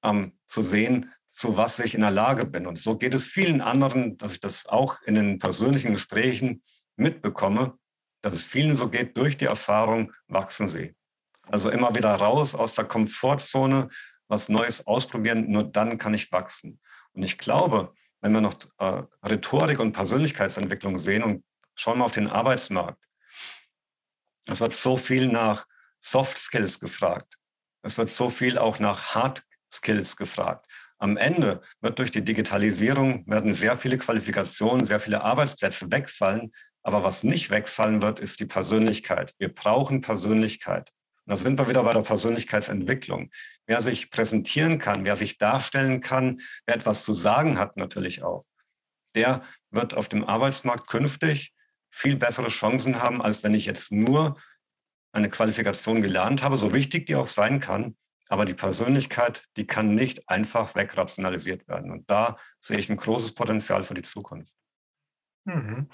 ähm, 0.04 0.38
zu 0.46 0.62
sehen, 0.62 1.12
zu 1.30 1.58
was 1.58 1.80
ich 1.80 1.96
in 1.96 2.02
der 2.02 2.12
Lage 2.12 2.46
bin. 2.46 2.68
Und 2.68 2.80
so 2.80 2.98
geht 2.98 3.14
es 3.14 3.28
vielen 3.28 3.62
anderen, 3.62 4.18
dass 4.18 4.34
ich 4.34 4.40
das 4.40 4.66
auch 4.66 5.02
in 5.04 5.16
den 5.16 5.40
persönlichen 5.40 5.94
Gesprächen 5.94 6.64
mitbekomme, 6.96 7.78
dass 8.22 8.34
es 8.34 8.46
vielen 8.46 8.76
so 8.76 8.90
geht, 8.90 9.18
durch 9.18 9.38
die 9.38 9.46
Erfahrung 9.46 10.14
wachsen 10.28 10.68
sie. 10.68 10.96
Also 11.44 11.70
immer 11.70 11.96
wieder 11.96 12.14
raus 12.14 12.54
aus 12.56 12.76
der 12.76 12.86
Komfortzone, 12.86 13.90
was 14.28 14.50
Neues 14.50 14.86
ausprobieren, 14.86 15.50
nur 15.50 15.64
dann 15.64 15.98
kann 15.98 16.14
ich 16.14 16.32
wachsen. 16.32 16.80
Und 17.14 17.24
ich 17.24 17.38
glaube, 17.38 17.94
wenn 18.22 18.34
wir 18.34 18.42
noch 18.42 18.56
äh, 18.78 19.04
Rhetorik 19.26 19.80
und 19.80 19.94
Persönlichkeitsentwicklung 19.94 20.98
sehen 20.98 21.24
und 21.24 21.44
schauen 21.76 21.98
wir 21.98 22.06
auf 22.06 22.12
den 22.12 22.28
Arbeitsmarkt, 22.28 23.04
es 24.46 24.62
wird 24.62 24.74
so 24.74 24.98
viel 24.98 25.28
nach 25.28 25.66
Soft 26.00 26.38
Skills 26.38 26.80
gefragt. 26.80 27.36
Es 27.82 27.98
wird 27.98 28.10
so 28.10 28.30
viel 28.30 28.58
auch 28.58 28.80
nach 28.80 29.16
Hard 29.16 29.44
Skills 29.72 30.16
gefragt. 30.16 30.66
Am 30.98 31.16
Ende 31.18 31.62
wird 31.82 31.98
durch 32.00 32.12
die 32.12 32.24
Digitalisierung 32.24 33.26
werden 33.26 33.54
sehr 33.54 33.78
viele 33.78 33.98
Qualifikationen, 33.98 34.86
sehr 34.86 35.00
viele 35.00 35.22
Arbeitsplätze 35.22 35.90
wegfallen. 35.92 36.52
Aber 36.90 37.04
was 37.04 37.24
nicht 37.24 37.52
wegfallen 37.52 38.02
wird, 38.02 38.20
ist 38.20 38.40
die 38.40 38.48
Persönlichkeit. 38.48 39.36
Wir 39.38 39.54
brauchen 39.54 40.02
Persönlichkeit. 40.02 40.92
da 41.28 41.36
sind 41.36 41.60
wir 41.60 41.70
wieder 41.70 41.84
bei 41.84 41.94
der 41.94 42.02
Persönlichkeitsentwicklung. 42.02 43.30
Wer 43.68 43.80
sich 43.80 44.10
präsentieren 44.10 44.80
kann, 44.80 45.06
wer 45.06 45.16
sich 45.16 45.38
darstellen 45.38 46.02
kann, 46.02 46.42
wer 46.66 46.78
etwas 46.78 47.04
zu 47.06 47.14
sagen 47.14 47.60
hat 47.60 47.78
natürlich 47.78 48.24
auch, 48.24 48.44
der 49.14 49.44
wird 49.70 49.94
auf 49.94 50.08
dem 50.08 50.24
Arbeitsmarkt 50.24 50.88
künftig 50.88 51.54
viel 51.92 52.16
bessere 52.16 52.48
Chancen 52.48 53.00
haben, 53.04 53.22
als 53.22 53.44
wenn 53.44 53.54
ich 53.54 53.68
jetzt 53.68 53.92
nur 53.92 54.42
eine 55.12 55.30
Qualifikation 55.30 56.02
gelernt 56.02 56.42
habe, 56.42 56.58
so 56.58 56.74
wichtig 56.74 57.06
die 57.06 57.14
auch 57.14 57.28
sein 57.28 57.60
kann. 57.60 57.98
Aber 58.30 58.46
die 58.46 58.56
Persönlichkeit, 58.56 59.44
die 59.58 59.68
kann 59.68 59.94
nicht 59.94 60.28
einfach 60.28 60.74
wegrationalisiert 60.74 61.68
werden. 61.68 61.92
Und 61.92 62.10
da 62.10 62.38
sehe 62.60 62.80
ich 62.80 62.90
ein 62.90 62.98
großes 62.98 63.36
Potenzial 63.36 63.84
für 63.84 63.94
die 63.94 64.02
Zukunft. 64.02 64.56
Mhm. 65.50 65.88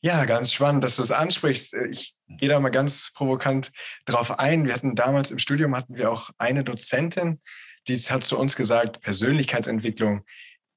Ja, 0.00 0.24
ganz 0.24 0.52
spannend, 0.52 0.82
dass 0.84 0.96
du 0.96 1.02
es 1.02 1.12
ansprichst. 1.12 1.74
Ich 1.90 2.14
gehe 2.28 2.48
da 2.48 2.58
mal 2.60 2.70
ganz 2.70 3.12
provokant 3.14 3.70
drauf 4.06 4.38
ein. 4.38 4.64
Wir 4.66 4.74
hatten 4.74 4.94
damals 4.94 5.30
im 5.30 5.38
Studium 5.38 5.76
hatten 5.76 5.96
wir 5.96 6.10
auch 6.10 6.30
eine 6.38 6.64
Dozentin, 6.64 7.40
die 7.88 7.96
hat 7.96 8.24
zu 8.24 8.38
uns 8.38 8.56
gesagt, 8.56 9.00
Persönlichkeitsentwicklung 9.00 10.24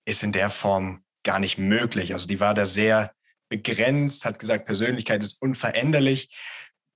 ist 0.05 0.23
in 0.23 0.31
der 0.31 0.49
Form 0.49 1.03
gar 1.23 1.39
nicht 1.39 1.57
möglich. 1.57 2.13
Also 2.13 2.27
die 2.27 2.39
war 2.39 2.53
da 2.53 2.65
sehr 2.65 3.13
begrenzt, 3.49 4.25
hat 4.25 4.39
gesagt, 4.39 4.65
Persönlichkeit 4.65 5.23
ist 5.23 5.41
unveränderlich. 5.41 6.35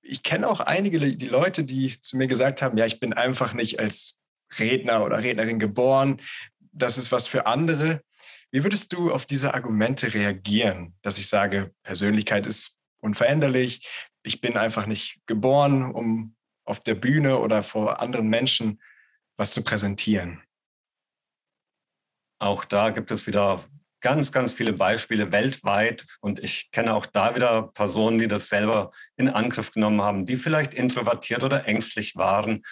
Ich 0.02 0.24
kenne 0.24 0.48
auch 0.48 0.60
einige 0.60 1.00
die 1.00 1.28
Leute, 1.28 1.64
die 1.64 2.00
zu 2.02 2.18
mir 2.18 2.28
gesagt 2.28 2.62
haben, 2.62 2.78
ja, 2.78 2.86
ich 2.86 3.00
bin 3.00 3.14
einfach 3.14 3.54
nicht 3.54 3.80
als 3.80 4.18
Redner 4.58 5.06
oder 5.06 5.20
Rednerin 5.20 5.60
geboren. 5.60 6.20
Das 6.72 6.98
ist 6.98 7.12
was 7.12 7.28
für 7.28 7.46
andere. 7.46 8.02
Wie 8.52 8.64
würdest 8.64 8.94
du 8.94 9.14
auf 9.14 9.26
diese 9.26 9.54
Argumente 9.54 10.14
reagieren, 10.14 10.96
dass 11.02 11.18
ich 11.18 11.28
sage, 11.28 11.74
Persönlichkeit 11.84 12.48
ist 12.48 12.76
unveränderlich, 13.02 13.88
ich 14.24 14.42
bin 14.42 14.58
einfach 14.58 14.86
nicht 14.86 15.20
geboren, 15.28 15.84
um 15.92 16.36
auf 16.66 16.82
der 16.82 16.96
Bühne 16.96 17.40
oder 17.40 17.64
vor 17.64 18.02
anderen 18.02 18.28
Menschen 18.28 18.82
was 19.38 19.52
zu 19.52 19.64
präsentieren? 19.64 20.42
Auch 22.40 22.66
da 22.66 22.90
gibt 22.90 23.12
es 23.12 23.28
wieder 23.28 23.64
ganz, 24.02 24.32
ganz 24.32 24.54
viele 24.54 24.74
Beispiele 24.74 25.32
weltweit. 25.32 26.06
Und 26.22 26.40
ich 26.40 26.72
kenne 26.72 26.94
auch 26.94 27.06
da 27.06 27.36
wieder 27.36 27.64
Personen, 27.74 28.18
die 28.18 28.28
das 28.28 28.50
selber 28.50 28.92
in 29.18 29.30
Angriff 29.30 29.72
genommen 29.72 30.02
haben, 30.02 30.26
die 30.26 30.38
vielleicht 30.38 30.74
introvertiert 30.74 31.44
oder 31.44 31.68
ängstlich 31.68 32.16
waren. 32.16 32.64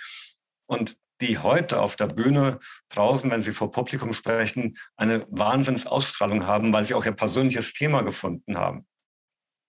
Und 0.67 0.97
die 1.21 1.39
heute 1.39 1.81
auf 1.81 1.95
der 1.95 2.07
Bühne 2.07 2.59
draußen, 2.89 3.29
wenn 3.31 3.41
sie 3.41 3.51
vor 3.51 3.71
Publikum 3.71 4.13
sprechen, 4.13 4.77
eine 4.95 5.25
Wahnsinnsausstrahlung 5.29 6.45
haben, 6.45 6.73
weil 6.73 6.85
sie 6.85 6.93
auch 6.93 7.05
ihr 7.05 7.11
persönliches 7.11 7.73
Thema 7.73 8.03
gefunden 8.03 8.57
haben. 8.57 8.85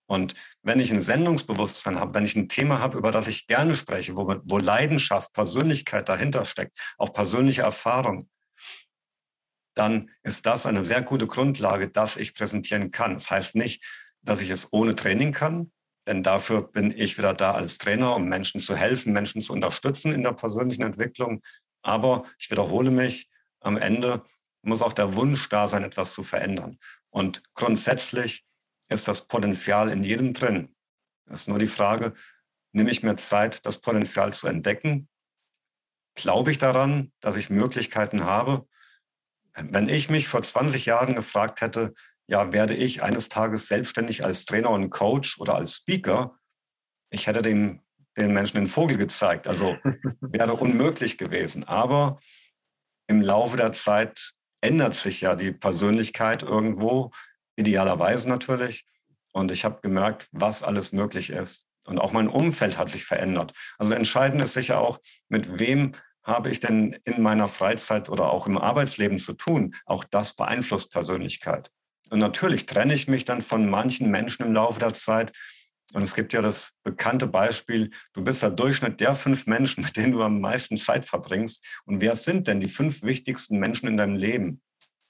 Und 0.07 0.33
wenn 0.63 0.79
ich 0.79 0.91
ein 0.91 1.01
Sendungsbewusstsein 1.01 1.99
habe, 1.99 2.15
wenn 2.15 2.25
ich 2.25 2.35
ein 2.35 2.49
Thema 2.49 2.79
habe, 2.79 2.97
über 2.97 3.11
das 3.11 3.27
ich 3.27 3.45
gerne 3.45 3.75
spreche, 3.75 4.15
wo, 4.15 4.35
wo 4.43 4.57
Leidenschaft, 4.57 5.33
Persönlichkeit 5.33 6.09
dahinter 6.09 6.45
steckt, 6.45 6.77
auch 6.97 7.13
persönliche 7.13 7.61
Erfahrung, 7.61 8.27
dann 9.75 10.09
ist 10.23 10.47
das 10.47 10.65
eine 10.65 10.83
sehr 10.83 11.03
gute 11.03 11.27
Grundlage, 11.27 11.89
dass 11.89 12.17
ich 12.17 12.33
präsentieren 12.33 12.89
kann. 12.89 13.13
Das 13.13 13.29
heißt 13.29 13.55
nicht, 13.55 13.83
dass 14.21 14.41
ich 14.41 14.49
es 14.49 14.73
ohne 14.73 14.95
Training 14.95 15.31
kann, 15.31 15.71
denn 16.07 16.23
dafür 16.23 16.63
bin 16.63 16.91
ich 16.91 17.17
wieder 17.17 17.33
da 17.33 17.53
als 17.53 17.77
Trainer, 17.77 18.15
um 18.15 18.25
Menschen 18.25 18.59
zu 18.59 18.75
helfen, 18.75 19.13
Menschen 19.13 19.41
zu 19.41 19.53
unterstützen 19.53 20.11
in 20.11 20.23
der 20.23 20.33
persönlichen 20.33 20.83
Entwicklung. 20.83 21.41
Aber 21.81 22.25
ich 22.37 22.49
wiederhole 22.49 22.91
mich, 22.91 23.29
am 23.59 23.77
Ende 23.77 24.23
muss 24.61 24.81
auch 24.81 24.93
der 24.93 25.15
Wunsch 25.15 25.49
da 25.49 25.67
sein, 25.67 25.83
etwas 25.83 26.13
zu 26.13 26.23
verändern. 26.23 26.79
Und 27.09 27.43
grundsätzlich 27.53 28.45
ist 28.89 29.07
das 29.07 29.27
Potenzial 29.27 29.89
in 29.89 30.03
jedem 30.03 30.33
drin. 30.33 30.75
Es 31.25 31.41
ist 31.41 31.47
nur 31.47 31.59
die 31.59 31.67
Frage, 31.67 32.13
nehme 32.71 32.91
ich 32.91 33.03
mir 33.03 33.15
Zeit, 33.15 33.65
das 33.65 33.79
Potenzial 33.79 34.33
zu 34.33 34.47
entdecken? 34.47 35.07
Glaube 36.15 36.51
ich 36.51 36.57
daran, 36.57 37.11
dass 37.19 37.37
ich 37.37 37.49
Möglichkeiten 37.49 38.23
habe? 38.23 38.67
Wenn 39.53 39.89
ich 39.89 40.09
mich 40.09 40.27
vor 40.27 40.41
20 40.41 40.85
Jahren 40.85 41.15
gefragt 41.15 41.61
hätte, 41.61 41.93
ja, 42.29 42.53
werde 42.53 42.75
ich 42.75 43.01
eines 43.01 43.27
Tages 43.27 43.67
selbstständig 43.67 44.23
als 44.23 44.45
Trainer 44.45 44.69
und 44.69 44.91
Coach 44.91 45.39
oder 45.39 45.55
als 45.55 45.77
Speaker, 45.77 46.37
ich 47.09 47.25
hätte 47.25 47.41
den, 47.41 47.81
den 48.17 48.33
Menschen 48.33 48.57
den 48.57 48.67
Vogel 48.67 48.97
gezeigt. 48.97 49.47
Also 49.47 49.77
wäre 50.21 50.53
unmöglich 50.53 51.17
gewesen. 51.17 51.63
Aber 51.63 52.19
im 53.07 53.21
Laufe 53.21 53.57
der 53.57 53.71
Zeit 53.71 54.33
ändert 54.61 54.93
sich 54.93 55.21
ja 55.21 55.35
die 55.35 55.51
Persönlichkeit 55.51 56.43
irgendwo, 56.43 57.09
idealerweise 57.55 58.29
natürlich. 58.29 58.85
Und 59.31 59.51
ich 59.51 59.65
habe 59.65 59.81
gemerkt, 59.81 60.27
was 60.31 60.61
alles 60.61 60.91
möglich 60.91 61.31
ist. 61.31 61.65
Und 61.87 61.97
auch 61.97 62.11
mein 62.11 62.27
Umfeld 62.27 62.77
hat 62.77 62.91
sich 62.91 63.05
verändert. 63.05 63.57
Also 63.79 63.95
entscheidend 63.95 64.43
ist 64.43 64.53
sicher 64.53 64.79
auch, 64.79 64.99
mit 65.29 65.59
wem 65.59 65.93
habe 66.21 66.51
ich 66.51 66.59
denn 66.59 66.93
in 67.05 67.23
meiner 67.23 67.47
Freizeit 67.47 68.07
oder 68.07 68.29
auch 68.29 68.45
im 68.45 68.59
Arbeitsleben 68.59 69.17
zu 69.17 69.33
tun. 69.33 69.73
Auch 69.87 70.03
das 70.03 70.35
beeinflusst 70.35 70.91
Persönlichkeit. 70.91 71.71
Und 72.09 72.19
natürlich 72.19 72.65
trenne 72.65 72.93
ich 72.93 73.07
mich 73.07 73.25
dann 73.25 73.41
von 73.41 73.69
manchen 73.69 74.09
Menschen 74.09 74.45
im 74.45 74.53
Laufe 74.53 74.79
der 74.79 74.93
Zeit. 74.93 75.31
Und 75.93 76.03
es 76.03 76.15
gibt 76.15 76.33
ja 76.33 76.41
das 76.41 76.73
bekannte 76.83 77.27
Beispiel, 77.27 77.91
du 78.13 78.23
bist 78.23 78.43
der 78.43 78.51
Durchschnitt 78.51 78.99
der 78.99 79.15
fünf 79.15 79.47
Menschen, 79.47 79.83
mit 79.85 79.95
denen 79.97 80.11
du 80.11 80.23
am 80.23 80.41
meisten 80.41 80.77
Zeit 80.77 81.05
verbringst. 81.05 81.65
Und 81.85 82.01
wer 82.01 82.15
sind 82.15 82.47
denn 82.47 82.61
die 82.61 82.69
fünf 82.69 83.03
wichtigsten 83.03 83.59
Menschen 83.59 83.87
in 83.87 83.97
deinem 83.97 84.15
Leben? 84.15 84.61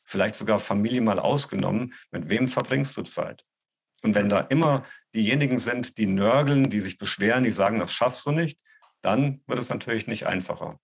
Vielleicht 0.06 0.36
sogar 0.36 0.60
Familie 0.60 1.02
mal 1.02 1.20
ausgenommen. 1.20 1.94
Mit 2.12 2.30
wem 2.30 2.48
verbringst 2.48 2.98
du 2.98 3.04
Zeit? 3.04 3.46
Und 4.02 4.16
wenn 4.16 4.30
da 4.30 4.40
immer 4.40 4.86
diejenigen 5.14 5.58
sind, 5.58 5.98
die 5.98 6.08
nörgeln, 6.08 6.70
die 6.70 6.82
sich 6.82 6.98
beschweren, 6.98 7.44
die 7.44 7.52
sagen, 7.52 7.80
das 7.80 7.92
schaffst 7.92 8.26
du 8.26 8.32
nicht, 8.32 8.58
dann 9.02 9.42
wird 9.46 9.60
es 9.60 9.70
natürlich 9.70 10.08
nicht 10.08 10.26
einfacher. 10.26 10.80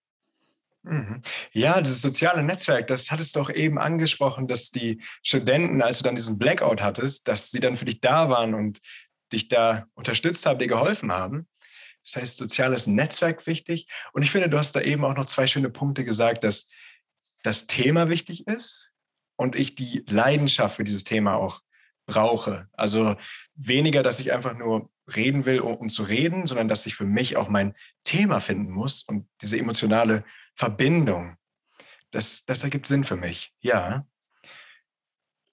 Mhm. 0.86 1.22
Ja, 1.52 1.82
das 1.82 2.02
soziale 2.02 2.44
Netzwerk, 2.44 2.88
das 2.88 3.10
hattest 3.10 3.36
du 3.36 3.40
auch 3.40 3.50
eben 3.50 3.80
angesprochen, 3.80 4.48
dass 4.48 4.70
die 4.70 5.02
Studenten, 5.24 5.82
als 5.82 5.98
du 5.98 6.04
dann 6.04 6.16
diesen 6.16 6.38
Blackout 6.38 6.82
hattest, 6.82 7.28
dass 7.28 7.50
sie 7.50 7.60
dann 7.60 7.78
für 7.78 7.86
dich 7.86 8.02
da 8.02 8.30
waren 8.30 8.54
und 8.54 8.82
dich 9.34 9.48
da 9.48 9.88
unterstützt 9.96 10.46
haben, 10.46 10.60
dir 10.60 10.68
geholfen 10.68 11.12
haben. 11.12 11.48
Das 12.04 12.18
heißt, 12.18 12.38
soziales 12.38 12.86
Netzwerk 12.86 13.48
wichtig. 13.48 13.88
Und 14.14 14.22
ich 14.22 14.30
finde, 14.30 14.48
du 14.48 14.60
hast 14.60 14.76
da 14.76 14.82
eben 14.82 15.04
auch 15.04 15.16
noch 15.16 15.26
zwei 15.26 15.48
schöne 15.48 15.72
Punkte 15.72 16.06
gesagt, 16.06 16.44
dass 16.44 16.70
das 17.42 17.66
Thema 17.66 18.10
wichtig 18.10 18.48
ist 18.48 18.92
und 19.36 19.56
ich 19.56 19.74
die 19.74 20.04
Leidenschaft 20.08 20.76
für 20.76 20.84
dieses 20.84 21.04
Thema 21.04 21.36
auch 21.36 21.62
brauche. 22.06 22.68
Also 22.74 23.16
weniger, 23.56 24.04
dass 24.04 24.20
ich 24.20 24.32
einfach 24.32 24.56
nur 24.56 24.92
reden 25.16 25.46
will, 25.46 25.60
um, 25.60 25.76
um 25.76 25.90
zu 25.90 26.04
reden, 26.04 26.46
sondern 26.46 26.68
dass 26.68 26.86
ich 26.86 26.96
für 26.96 27.06
mich 27.06 27.38
auch 27.38 27.50
mein 27.50 27.74
Thema 28.04 28.40
finden 28.40 28.72
muss 28.72 29.04
und 29.04 29.28
diese 29.42 29.58
emotionale 29.58 30.24
Verbindung. 30.56 31.38
Das, 32.12 32.46
das 32.46 32.64
ergibt 32.64 32.86
Sinn 32.86 33.04
für 33.04 33.18
mich, 33.18 33.54
ja. 33.60 34.06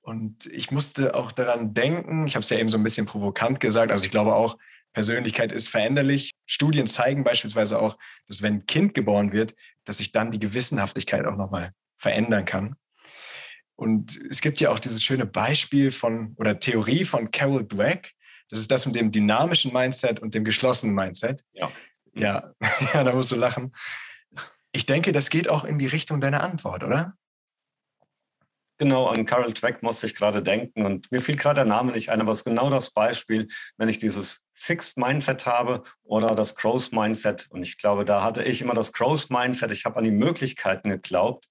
Und 0.00 0.46
ich 0.46 0.70
musste 0.70 1.14
auch 1.14 1.32
daran 1.32 1.74
denken, 1.74 2.26
ich 2.26 2.34
habe 2.34 2.42
es 2.42 2.50
ja 2.50 2.58
eben 2.58 2.68
so 2.68 2.76
ein 2.76 2.82
bisschen 2.82 3.06
provokant 3.06 3.60
gesagt, 3.60 3.92
also 3.92 4.04
ich 4.04 4.10
glaube 4.10 4.34
auch, 4.34 4.58
Persönlichkeit 4.92 5.52
ist 5.52 5.68
veränderlich. 5.68 6.32
Studien 6.46 6.86
zeigen 6.86 7.24
beispielsweise 7.24 7.80
auch, 7.80 7.96
dass 8.26 8.42
wenn 8.42 8.54
ein 8.54 8.66
Kind 8.66 8.94
geboren 8.94 9.32
wird, 9.32 9.54
dass 9.84 9.98
sich 9.98 10.12
dann 10.12 10.30
die 10.30 10.38
Gewissenhaftigkeit 10.38 11.24
auch 11.24 11.36
nochmal 11.36 11.72
verändern 11.98 12.44
kann. 12.44 12.76
Und 13.76 14.20
es 14.30 14.40
gibt 14.40 14.60
ja 14.60 14.70
auch 14.70 14.78
dieses 14.78 15.02
schöne 15.02 15.26
Beispiel 15.26 15.92
von 15.92 16.34
oder 16.36 16.60
Theorie 16.60 17.04
von 17.04 17.30
Carol 17.30 17.66
Dweck. 17.66 18.12
Das 18.48 18.60
ist 18.60 18.70
das 18.70 18.86
mit 18.86 18.94
dem 18.96 19.10
dynamischen 19.10 19.72
Mindset 19.72 20.20
und 20.20 20.34
dem 20.34 20.44
geschlossenen 20.44 20.94
Mindset. 20.94 21.42
Ja. 21.52 21.68
Ja, 22.14 22.52
ja 22.92 23.04
da 23.04 23.12
musst 23.14 23.30
du 23.30 23.36
lachen. 23.36 23.72
Ich 24.72 24.86
denke, 24.86 25.12
das 25.12 25.30
geht 25.30 25.48
auch 25.48 25.64
in 25.64 25.78
die 25.78 25.86
Richtung 25.86 26.20
deiner 26.20 26.42
Antwort, 26.42 26.82
oder? 26.82 27.16
Genau, 28.78 29.06
an 29.06 29.26
Carol 29.26 29.52
Dweck 29.52 29.82
musste 29.82 30.06
ich 30.06 30.14
gerade 30.14 30.42
denken 30.42 30.84
und 30.84 31.12
mir 31.12 31.20
fiel 31.20 31.36
gerade 31.36 31.56
der 31.56 31.66
Name 31.66 31.92
nicht 31.92 32.08
ein, 32.08 32.20
aber 32.20 32.32
es 32.32 32.38
ist 32.38 32.44
genau 32.44 32.68
das 32.68 32.90
Beispiel, 32.90 33.46
wenn 33.76 33.88
ich 33.88 33.98
dieses 33.98 34.42
Fixed 34.54 34.96
Mindset 34.96 35.46
habe 35.46 35.84
oder 36.02 36.34
das 36.34 36.56
Growth 36.56 36.90
Mindset. 36.90 37.46
Und 37.50 37.62
ich 37.62 37.78
glaube, 37.78 38.04
da 38.04 38.24
hatte 38.24 38.42
ich 38.42 38.60
immer 38.60 38.74
das 38.74 38.92
Growth 38.92 39.30
Mindset. 39.30 39.70
Ich 39.70 39.84
habe 39.84 39.98
an 39.98 40.04
die 40.04 40.10
Möglichkeiten 40.10 40.88
geglaubt, 40.88 41.48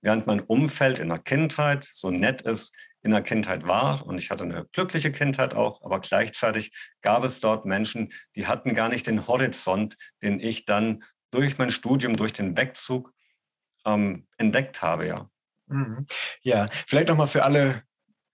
während 0.00 0.26
mein 0.26 0.40
Umfeld 0.40 0.98
in 0.98 1.10
der 1.10 1.18
Kindheit 1.18 1.84
so 1.84 2.10
nett 2.10 2.42
ist, 2.42 2.74
in 3.02 3.12
der 3.12 3.22
Kindheit 3.22 3.64
war. 3.64 4.04
Und 4.04 4.18
ich 4.18 4.30
hatte 4.30 4.44
eine 4.44 4.66
glückliche 4.72 5.12
Kindheit 5.12 5.54
auch, 5.54 5.82
aber 5.84 6.00
gleichzeitig 6.00 6.72
gab 7.02 7.24
es 7.24 7.40
dort 7.40 7.66
Menschen, 7.66 8.12
die 8.34 8.46
hatten 8.46 8.74
gar 8.74 8.88
nicht 8.88 9.06
den 9.06 9.28
Horizont, 9.28 9.96
den 10.22 10.40
ich 10.40 10.64
dann 10.64 11.04
durch 11.32 11.58
mein 11.58 11.70
Studium, 11.70 12.16
durch 12.16 12.32
den 12.32 12.56
Wegzug 12.56 13.12
ähm, 13.84 14.26
entdeckt 14.36 14.82
habe, 14.82 15.08
ja. 15.08 15.28
Mhm. 15.66 16.06
Ja, 16.42 16.68
vielleicht 16.86 17.08
nochmal 17.08 17.26
für 17.26 17.44
alle 17.44 17.82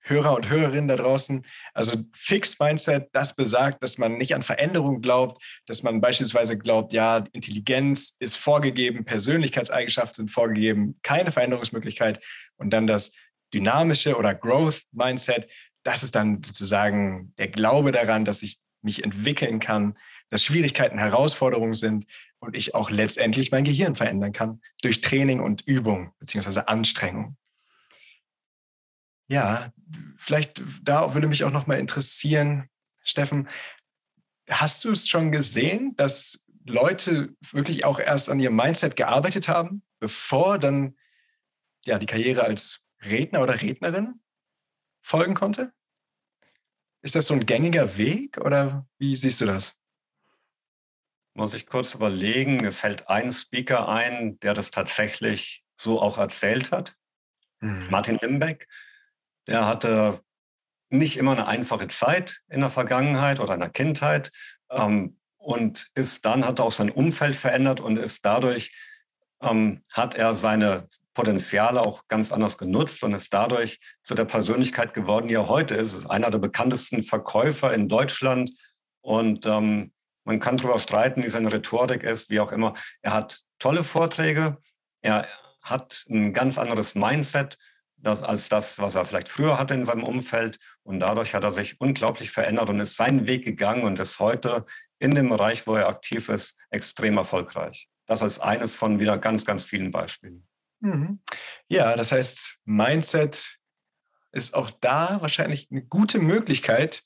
Hörer 0.00 0.34
und 0.34 0.48
Hörerinnen 0.48 0.88
da 0.88 0.96
draußen. 0.96 1.44
Also 1.74 2.02
Fixed 2.14 2.60
Mindset, 2.60 3.08
das 3.12 3.34
besagt, 3.36 3.82
dass 3.82 3.98
man 3.98 4.16
nicht 4.16 4.34
an 4.34 4.42
Veränderung 4.42 5.00
glaubt, 5.00 5.42
dass 5.66 5.82
man 5.82 6.00
beispielsweise 6.00 6.58
glaubt, 6.58 6.92
ja, 6.92 7.24
Intelligenz 7.32 8.16
ist 8.18 8.36
vorgegeben, 8.36 9.04
Persönlichkeitseigenschaften 9.04 10.16
sind 10.16 10.30
vorgegeben, 10.30 10.98
keine 11.02 11.30
Veränderungsmöglichkeit. 11.30 12.24
Und 12.56 12.70
dann 12.70 12.86
das 12.86 13.12
dynamische 13.52 14.16
oder 14.16 14.34
Growth 14.34 14.82
Mindset, 14.92 15.48
das 15.82 16.02
ist 16.02 16.14
dann 16.14 16.42
sozusagen 16.42 17.34
der 17.38 17.48
Glaube 17.48 17.92
daran, 17.92 18.24
dass 18.24 18.42
ich 18.42 18.58
mich 18.82 19.04
entwickeln 19.04 19.58
kann, 19.58 19.96
dass 20.28 20.42
Schwierigkeiten 20.42 20.98
Herausforderungen 20.98 21.74
sind 21.74 22.06
und 22.38 22.56
ich 22.56 22.74
auch 22.74 22.90
letztendlich 22.90 23.50
mein 23.50 23.64
Gehirn 23.64 23.96
verändern 23.96 24.32
kann 24.32 24.60
durch 24.82 25.00
Training 25.00 25.40
und 25.40 25.62
Übung 25.62 26.12
beziehungsweise 26.18 26.68
Anstrengung. 26.68 27.36
Ja, 29.28 29.72
vielleicht 30.16 30.62
da 30.82 31.14
würde 31.14 31.28
mich 31.28 31.44
auch 31.44 31.52
noch 31.52 31.66
mal 31.66 31.78
interessieren, 31.78 32.68
Steffen, 33.02 33.48
hast 34.48 34.84
du 34.84 34.92
es 34.92 35.08
schon 35.08 35.32
gesehen, 35.32 35.94
dass 35.96 36.44
Leute 36.64 37.34
wirklich 37.50 37.84
auch 37.84 37.98
erst 37.98 38.30
an 38.30 38.40
ihrem 38.40 38.56
Mindset 38.56 38.96
gearbeitet 38.96 39.48
haben, 39.48 39.82
bevor 39.98 40.58
dann 40.58 40.96
ja 41.84 41.98
die 41.98 42.06
Karriere 42.06 42.44
als 42.44 42.84
Redner 43.02 43.42
oder 43.42 43.60
Rednerin 43.60 44.20
folgen 45.02 45.34
konnte? 45.34 45.72
Ist 47.02 47.14
das 47.14 47.26
so 47.26 47.34
ein 47.34 47.46
gängiger 47.46 47.96
Weg 47.96 48.38
oder 48.38 48.86
wie 48.98 49.14
siehst 49.14 49.40
du 49.40 49.46
das? 49.46 49.78
Muss 51.38 51.54
ich 51.54 51.66
kurz 51.66 51.94
überlegen. 51.94 52.56
Mir 52.56 52.72
fällt 52.72 53.08
ein 53.08 53.32
Speaker 53.32 53.88
ein, 53.88 54.40
der 54.40 54.54
das 54.54 54.72
tatsächlich 54.72 55.64
so 55.76 56.02
auch 56.02 56.18
erzählt 56.18 56.72
hat. 56.72 56.96
Mhm. 57.60 57.76
Martin 57.90 58.18
Limbeck. 58.20 58.66
Der 59.46 59.64
hatte 59.64 60.20
nicht 60.90 61.16
immer 61.16 61.30
eine 61.30 61.46
einfache 61.46 61.86
Zeit 61.86 62.40
in 62.48 62.60
der 62.60 62.70
Vergangenheit 62.70 63.38
oder 63.38 63.54
in 63.54 63.60
der 63.60 63.70
Kindheit 63.70 64.32
ähm, 64.68 65.20
und 65.36 65.86
ist 65.94 66.24
dann, 66.24 66.44
hat 66.44 66.58
auch 66.58 66.72
sein 66.72 66.90
Umfeld 66.90 67.36
verändert 67.36 67.78
und 67.78 67.98
ist 67.98 68.24
dadurch, 68.24 68.74
ähm, 69.40 69.84
hat 69.92 70.16
er 70.16 70.34
seine 70.34 70.88
Potenziale 71.14 71.82
auch 71.82 72.08
ganz 72.08 72.32
anders 72.32 72.58
genutzt 72.58 73.04
und 73.04 73.14
ist 73.14 73.32
dadurch 73.32 73.78
zu 74.02 74.16
der 74.16 74.24
Persönlichkeit 74.24 74.92
geworden, 74.92 75.28
die 75.28 75.34
er 75.34 75.46
heute 75.46 75.76
ist. 75.76 75.94
Ist 75.94 76.10
einer 76.10 76.32
der 76.32 76.40
bekanntesten 76.40 77.04
Verkäufer 77.04 77.72
in 77.72 77.88
Deutschland 77.88 78.50
und 79.02 79.46
ähm, 79.46 79.92
man 80.28 80.40
kann 80.40 80.58
darüber 80.58 80.78
streiten, 80.78 81.22
wie 81.22 81.28
seine 81.28 81.50
Rhetorik 81.50 82.02
ist, 82.02 82.28
wie 82.28 82.38
auch 82.38 82.52
immer. 82.52 82.74
Er 83.00 83.14
hat 83.14 83.40
tolle 83.58 83.82
Vorträge, 83.82 84.58
er 85.00 85.26
hat 85.62 86.04
ein 86.10 86.34
ganz 86.34 86.58
anderes 86.58 86.94
Mindset 86.94 87.56
das, 87.96 88.22
als 88.22 88.48
das, 88.48 88.78
was 88.78 88.94
er 88.94 89.06
vielleicht 89.06 89.28
früher 89.28 89.58
hatte 89.58 89.74
in 89.74 89.86
seinem 89.86 90.04
Umfeld. 90.04 90.58
Und 90.82 91.00
dadurch 91.00 91.34
hat 91.34 91.44
er 91.44 91.50
sich 91.50 91.80
unglaublich 91.80 92.30
verändert 92.30 92.68
und 92.68 92.78
ist 92.78 92.94
seinen 92.94 93.26
Weg 93.26 93.44
gegangen 93.44 93.84
und 93.84 93.98
ist 93.98 94.18
heute 94.18 94.66
in 94.98 95.14
dem 95.14 95.30
Bereich, 95.30 95.66
wo 95.66 95.74
er 95.74 95.88
aktiv 95.88 96.28
ist, 96.28 96.56
extrem 96.70 97.16
erfolgreich. 97.16 97.88
Das 98.06 98.20
ist 98.20 98.38
eines 98.38 98.76
von 98.76 99.00
wieder 99.00 99.16
ganz, 99.16 99.46
ganz 99.46 99.64
vielen 99.64 99.90
Beispielen. 99.90 100.46
Mhm. 100.80 101.20
Ja, 101.68 101.96
das 101.96 102.12
heißt, 102.12 102.58
Mindset 102.66 103.58
ist 104.32 104.54
auch 104.54 104.70
da 104.70 105.22
wahrscheinlich 105.22 105.68
eine 105.70 105.82
gute 105.82 106.18
Möglichkeit, 106.18 107.02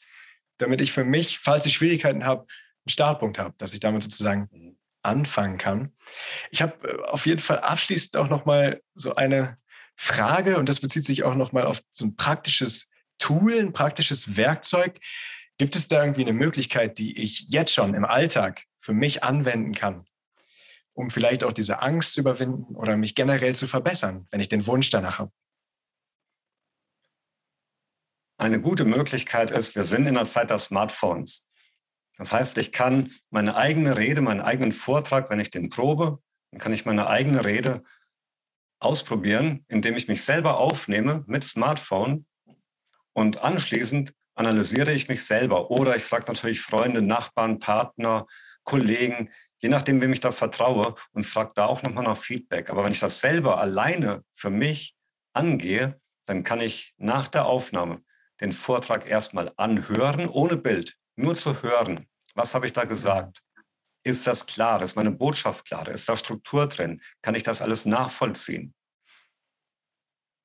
damit 0.58 0.80
ich 0.80 0.92
für 0.92 1.04
mich, 1.04 1.38
falls 1.38 1.66
ich 1.66 1.74
Schwierigkeiten 1.74 2.24
habe, 2.24 2.46
Startpunkt 2.86 3.38
habe, 3.38 3.54
dass 3.58 3.74
ich 3.74 3.80
damit 3.80 4.02
sozusagen 4.02 4.48
mhm. 4.52 4.76
anfangen 5.02 5.58
kann. 5.58 5.92
Ich 6.50 6.62
habe 6.62 6.88
äh, 6.88 7.02
auf 7.08 7.26
jeden 7.26 7.40
Fall 7.40 7.60
abschließend 7.60 8.16
auch 8.16 8.28
noch 8.28 8.44
mal 8.44 8.82
so 8.94 9.14
eine 9.14 9.58
Frage 9.96 10.58
und 10.58 10.68
das 10.68 10.80
bezieht 10.80 11.04
sich 11.04 11.22
auch 11.22 11.34
noch 11.34 11.52
mal 11.52 11.64
auf 11.64 11.80
so 11.92 12.04
ein 12.04 12.16
praktisches 12.16 12.90
Tool, 13.18 13.58
ein 13.58 13.72
praktisches 13.72 14.36
Werkzeug. 14.36 14.98
Gibt 15.58 15.76
es 15.76 15.88
da 15.88 16.02
irgendwie 16.02 16.22
eine 16.22 16.32
Möglichkeit, 16.32 16.98
die 16.98 17.16
ich 17.20 17.46
jetzt 17.48 17.72
schon 17.72 17.94
im 17.94 18.04
Alltag 18.04 18.64
für 18.80 18.94
mich 18.94 19.22
anwenden 19.22 19.74
kann, 19.74 20.06
um 20.92 21.10
vielleicht 21.10 21.44
auch 21.44 21.52
diese 21.52 21.82
Angst 21.82 22.14
zu 22.14 22.20
überwinden 22.20 22.74
oder 22.74 22.96
mich 22.96 23.14
generell 23.14 23.54
zu 23.54 23.68
verbessern, 23.68 24.26
wenn 24.30 24.40
ich 24.40 24.48
den 24.48 24.66
Wunsch 24.66 24.90
danach 24.90 25.18
habe? 25.18 25.30
Eine 28.38 28.60
gute 28.60 28.84
Möglichkeit 28.84 29.52
ist, 29.52 29.76
wir 29.76 29.84
sind 29.84 30.06
in 30.06 30.14
der 30.14 30.24
Zeit 30.24 30.50
der 30.50 30.58
Smartphones. 30.58 31.44
Das 32.18 32.32
heißt, 32.32 32.58
ich 32.58 32.72
kann 32.72 33.10
meine 33.30 33.56
eigene 33.56 33.96
Rede, 33.96 34.20
meinen 34.20 34.40
eigenen 34.40 34.72
Vortrag, 34.72 35.30
wenn 35.30 35.40
ich 35.40 35.50
den 35.50 35.70
probe, 35.70 36.18
dann 36.50 36.60
kann 36.60 36.72
ich 36.72 36.84
meine 36.84 37.06
eigene 37.06 37.44
Rede 37.44 37.82
ausprobieren, 38.78 39.64
indem 39.68 39.96
ich 39.96 40.08
mich 40.08 40.24
selber 40.24 40.58
aufnehme 40.58 41.24
mit 41.26 41.44
Smartphone 41.44 42.26
und 43.12 43.42
anschließend 43.42 44.12
analysiere 44.34 44.92
ich 44.92 45.08
mich 45.08 45.24
selber. 45.24 45.70
Oder 45.70 45.96
ich 45.96 46.02
frage 46.02 46.24
natürlich 46.26 46.60
Freunde, 46.60 47.02
Nachbarn, 47.02 47.58
Partner, 47.58 48.26
Kollegen, 48.64 49.30
je 49.58 49.68
nachdem, 49.68 50.00
wem 50.00 50.12
ich 50.12 50.20
da 50.20 50.32
vertraue 50.32 50.94
und 51.12 51.24
frage 51.24 51.52
da 51.54 51.66
auch 51.66 51.82
nochmal 51.82 52.04
nach 52.04 52.16
Feedback. 52.16 52.70
Aber 52.70 52.84
wenn 52.84 52.92
ich 52.92 53.00
das 53.00 53.20
selber 53.20 53.60
alleine 53.60 54.24
für 54.32 54.50
mich 54.50 54.96
angehe, 55.32 56.00
dann 56.26 56.42
kann 56.42 56.60
ich 56.60 56.94
nach 56.98 57.28
der 57.28 57.46
Aufnahme 57.46 58.02
den 58.40 58.52
Vortrag 58.52 59.08
erstmal 59.08 59.52
anhören, 59.56 60.28
ohne 60.28 60.56
Bild, 60.56 60.96
nur 61.16 61.34
zu 61.34 61.62
hören. 61.62 62.06
Was 62.34 62.54
habe 62.54 62.66
ich 62.66 62.72
da 62.72 62.84
gesagt? 62.84 63.42
Ist 64.04 64.26
das 64.26 64.46
klar? 64.46 64.82
Ist 64.82 64.96
meine 64.96 65.12
Botschaft 65.12 65.64
klar? 65.64 65.88
Ist 65.88 66.08
da 66.08 66.16
Struktur 66.16 66.66
drin? 66.66 67.00
Kann 67.22 67.34
ich 67.34 67.42
das 67.42 67.62
alles 67.62 67.86
nachvollziehen? 67.86 68.74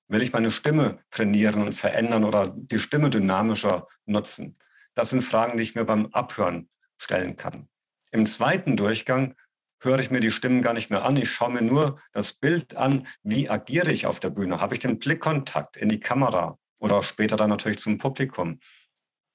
Will 0.10 0.22
ich 0.22 0.32
meine 0.32 0.52
Stimme 0.52 1.00
trainieren 1.12 1.62
und 1.62 1.74
verändern 1.74 2.24
oder 2.24 2.54
die 2.56 2.80
Stimme 2.80 3.10
dynamischer 3.10 3.88
nutzen? 4.06 4.58
Das 4.94 5.10
sind 5.10 5.22
Fragen, 5.22 5.58
die 5.58 5.64
ich 5.64 5.76
mir 5.76 5.86
beim 5.86 6.08
Abhören 6.08 6.70
stellen 6.98 7.36
kann. 7.36 7.68
Im 8.12 8.26
zweiten 8.26 8.78
Durchgang 8.78 9.36
höre 9.82 10.00
ich 10.00 10.10
mir 10.10 10.20
die 10.20 10.32
Stimmen 10.32 10.62
gar 10.62 10.74
nicht 10.74 10.90
mehr 10.90 11.04
an. 11.04 11.18
Ich 11.18 11.30
schaue 11.30 11.52
mir 11.52 11.62
nur 11.62 12.00
das 12.14 12.34
Bild 12.34 12.76
an. 12.76 13.08
Wie 13.22 13.50
agiere 13.50 13.92
ich 13.92 14.06
auf 14.06 14.20
der 14.20 14.30
Bühne? 14.30 14.60
Habe 14.60 14.74
ich 14.74 14.80
den 14.80 14.98
Blickkontakt 14.98 15.78
in 15.78 15.90
die 15.90 16.00
Kamera 16.00 16.58
oder 16.80 17.04
später 17.04 17.36
dann 17.36 17.50
natürlich 17.50 17.80
zum 17.80 17.98
Publikum? 17.98 18.60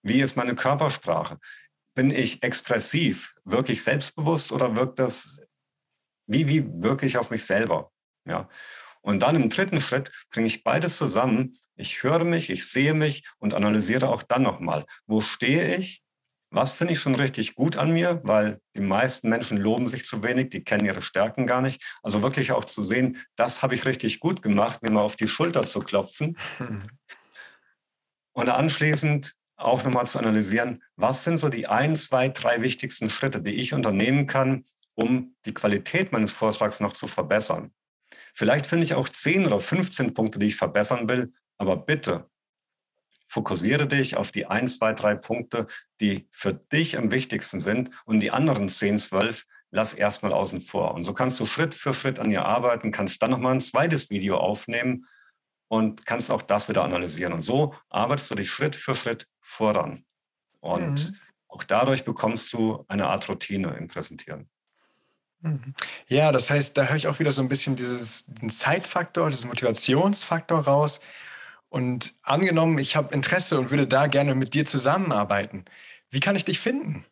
Wie 0.03 0.21
ist 0.21 0.37
meine 0.37 0.55
Körpersprache? 0.55 1.39
bin 1.95 2.11
ich 2.11 2.43
expressiv, 2.43 3.35
wirklich 3.45 3.83
selbstbewusst 3.83 4.53
oder 4.53 4.77
wirkt 4.77 4.99
das, 4.99 5.41
wie, 6.27 6.49
wie 6.49 6.67
wirke 6.83 7.07
ich 7.07 7.19
auf 7.19 7.31
mich 7.31 7.45
selber? 7.45 7.91
Ja. 8.25 8.49
Und 9.03 9.23
dann 9.23 9.37
im 9.37 9.49
dritten 9.49 9.81
Schritt 9.81 10.11
bringe 10.31 10.47
ich 10.47 10.63
beides 10.63 10.97
zusammen. 10.97 11.59
Ich 11.75 12.03
höre 12.03 12.25
mich, 12.25 12.51
ich 12.51 12.69
sehe 12.69 12.95
mich 12.95 13.29
und 13.39 13.55
analysiere 13.55 14.09
auch 14.09 14.23
dann 14.23 14.43
nochmal, 14.43 14.85
wo 15.07 15.21
stehe 15.21 15.77
ich? 15.77 16.03
Was 16.51 16.75
finde 16.75 16.93
ich 16.93 17.01
schon 17.01 17.15
richtig 17.15 17.55
gut 17.55 17.77
an 17.77 17.93
mir? 17.93 18.21
Weil 18.25 18.61
die 18.77 18.83
meisten 18.83 19.31
Menschen 19.31 19.57
loben 19.57 19.89
sich 19.89 20.05
zu 20.05 20.23
wenig, 20.23 20.51
die 20.51 20.63
kennen 20.63 20.85
ihre 20.85 21.03
Stärken 21.03 21.47
gar 21.47 21.63
nicht. 21.63 21.83
Also 22.03 22.23
wirklich 22.23 22.53
auch 22.53 22.67
zu 22.67 22.83
sehen, 22.83 23.19
das 23.37 23.63
habe 23.63 23.75
ich 23.75 23.87
richtig 23.87 24.21
gut 24.21 24.43
gemacht, 24.43 24.83
mir 24.83 24.91
mal 24.91 25.01
auf 25.01 25.17
die 25.17 25.29
Schulter 25.29 25.65
zu 25.65 25.81
klopfen. 25.81 26.37
Und 28.35 28.49
anschließend 28.49 29.35
auch 29.65 29.85
nochmal 29.85 30.07
zu 30.07 30.19
analysieren, 30.19 30.83
was 30.97 31.25
sind 31.25 31.37
so 31.37 31.49
die 31.49 31.67
ein, 31.67 31.97
zwei, 31.97 32.29
drei 32.29 32.63
wichtigsten 32.63 33.11
Schritte, 33.11 33.41
die 33.41 33.55
ich 33.55 33.75
unternehmen 33.75 34.27
kann, 34.27 34.65
um 34.95 35.35
die 35.47 35.55
Qualität 35.55 36.13
meines 36.13 36.33
Vortrags 36.33 36.81
noch 36.81 36.93
zu 36.93 37.07
verbessern. 37.07 37.73
Vielleicht 38.35 38.67
finde 38.67 38.85
ich 38.85 38.95
auch 38.95 39.09
10 39.09 39.47
oder 39.47 39.61
15 39.61 40.15
Punkte, 40.15 40.39
die 40.39 40.49
ich 40.49 40.57
verbessern 40.57 41.09
will, 41.09 41.33
aber 41.59 41.77
bitte 41.77 42.29
fokussiere 43.33 43.87
dich 43.87 44.17
auf 44.17 44.31
die 44.31 44.47
1, 44.47 44.79
2, 44.79 44.93
3 44.93 45.15
Punkte, 45.15 45.67
die 46.01 46.29
für 46.31 46.53
dich 46.53 46.99
am 46.99 47.11
wichtigsten 47.11 47.61
sind 47.61 47.91
und 48.05 48.21
die 48.21 48.31
anderen 48.31 48.69
10, 48.69 48.99
12 48.99 49.47
lass 49.71 49.95
erstmal 49.95 50.35
außen 50.35 50.61
vor. 50.61 50.95
Und 50.95 51.05
so 51.05 51.15
kannst 51.15 51.41
du 51.41 51.47
Schritt 51.47 51.75
für 51.75 51.95
Schritt 51.95 52.19
an 52.19 52.31
ihr 52.31 52.45
arbeiten, 52.45 52.91
kannst 52.91 53.23
dann 53.23 53.31
nochmal 53.31 53.55
ein 53.55 53.61
zweites 53.61 54.11
Video 54.11 54.37
aufnehmen 54.37 55.07
und 55.73 56.05
kannst 56.05 56.31
auch 56.31 56.43
das 56.43 56.69
wieder 56.69 56.85
analysieren. 56.85 57.33
Und 57.33 57.41
so 57.41 57.75
arbeitest 57.89 58.31
du 58.31 58.35
dich 58.35 58.51
Schritt 58.51 58.77
für 58.77 58.95
Schritt 58.95 59.27
voran. 59.41 60.05
Und 60.61 61.09
mhm. 61.09 61.17
auch 61.49 61.65
dadurch 61.65 62.05
bekommst 62.05 62.53
du 62.53 62.85
eine 62.89 63.07
Art 63.07 63.27
Routine 63.31 63.75
im 63.79 63.89
Präsentieren. 63.89 64.51
Mhm. 65.41 65.73
Ja, 66.09 66.31
das 66.31 66.51
heißt, 66.51 66.77
da 66.77 66.85
höre 66.85 66.97
ich 66.97 67.07
auch 67.07 67.21
wieder 67.21 67.33
so 67.33 67.41
ein 67.41 67.49
bisschen 67.49 67.75
dieses, 67.75 68.27
den 68.27 68.51
Zeitfaktor, 68.51 69.31
diesen 69.31 69.49
Motivationsfaktor 69.49 70.61
raus. 70.61 71.01
Und 71.71 72.17
angenommen, 72.21 72.77
ich 72.77 72.95
habe 72.95 73.15
Interesse 73.15 73.59
und 73.59 73.71
würde 73.71 73.87
da 73.87 74.09
gerne 74.09 74.35
mit 74.35 74.53
dir 74.53 74.67
zusammenarbeiten. 74.67 75.65
Wie 76.11 76.21
kann 76.21 76.37
ich 76.37 76.45
dich 76.45 76.61
finden? 76.61 77.07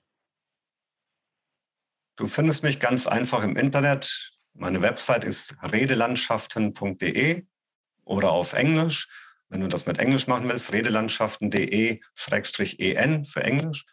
Du 2.16 2.26
findest 2.26 2.62
mich 2.62 2.78
ganz 2.78 3.06
einfach 3.06 3.42
im 3.42 3.56
Internet. 3.56 4.38
Meine 4.52 4.82
Website 4.82 5.24
ist 5.24 5.56
redelandschaften.de 5.62 7.46
oder 8.10 8.32
auf 8.32 8.52
Englisch. 8.52 9.08
Wenn 9.48 9.60
du 9.60 9.68
das 9.68 9.86
mit 9.86 9.98
Englisch 9.98 10.26
machen 10.26 10.48
willst, 10.48 10.72
redelandschaften.de-en 10.72 13.24
für 13.24 13.42
Englisch. 13.42 13.86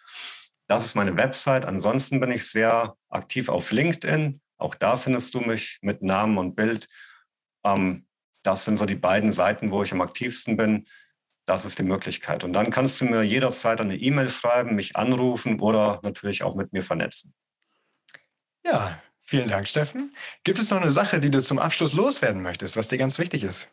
Das 0.68 0.84
ist 0.84 0.96
meine 0.96 1.16
Website. 1.16 1.66
Ansonsten 1.66 2.20
bin 2.20 2.32
ich 2.32 2.50
sehr 2.50 2.96
aktiv 3.10 3.50
auf 3.50 3.72
LinkedIn. 3.72 4.42
Auch 4.58 4.76
da 4.76 4.98
findest 4.98 5.34
du 5.36 5.40
mich 5.40 5.78
mit 5.82 6.02
Namen 6.02 6.38
und 6.38 6.56
Bild. 6.56 6.88
Ähm, 7.64 8.08
das 8.44 8.66
sind 8.66 8.76
so 8.76 8.86
die 8.86 8.96
beiden 8.96 9.32
Seiten, 9.32 9.72
wo 9.72 9.84
ich 9.84 9.94
am 9.94 10.02
aktivsten 10.02 10.58
bin. 10.58 10.88
Das 11.46 11.64
ist 11.64 11.80
die 11.80 11.84
Möglichkeit. 11.84 12.44
Und 12.44 12.54
dann 12.54 12.72
kannst 12.72 13.00
du 13.00 13.06
mir 13.06 13.24
jederzeit 13.24 13.80
eine 13.80 13.98
E-Mail 13.98 14.30
schreiben, 14.30 14.76
mich 14.76 14.96
anrufen 14.96 15.60
oder 15.60 16.00
natürlich 16.04 16.44
auch 16.44 16.56
mit 16.56 16.74
mir 16.74 16.84
vernetzen. 16.84 17.34
Ja, 18.66 19.02
vielen 19.22 19.48
Dank, 19.48 19.68
Steffen. 19.68 20.14
Gibt 20.44 20.60
es 20.60 20.72
noch 20.72 20.82
eine 20.82 20.90
Sache, 20.90 21.20
die 21.20 21.32
du 21.32 21.42
zum 21.42 21.60
Abschluss 21.60 21.94
loswerden 21.94 22.42
möchtest, 22.42 22.76
was 22.76 22.90
dir 22.90 22.98
ganz 22.98 23.20
wichtig 23.20 23.44
ist? 23.44 23.72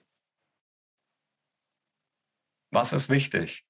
Was 2.74 2.92
ist 2.92 3.08
wichtig? 3.08 3.64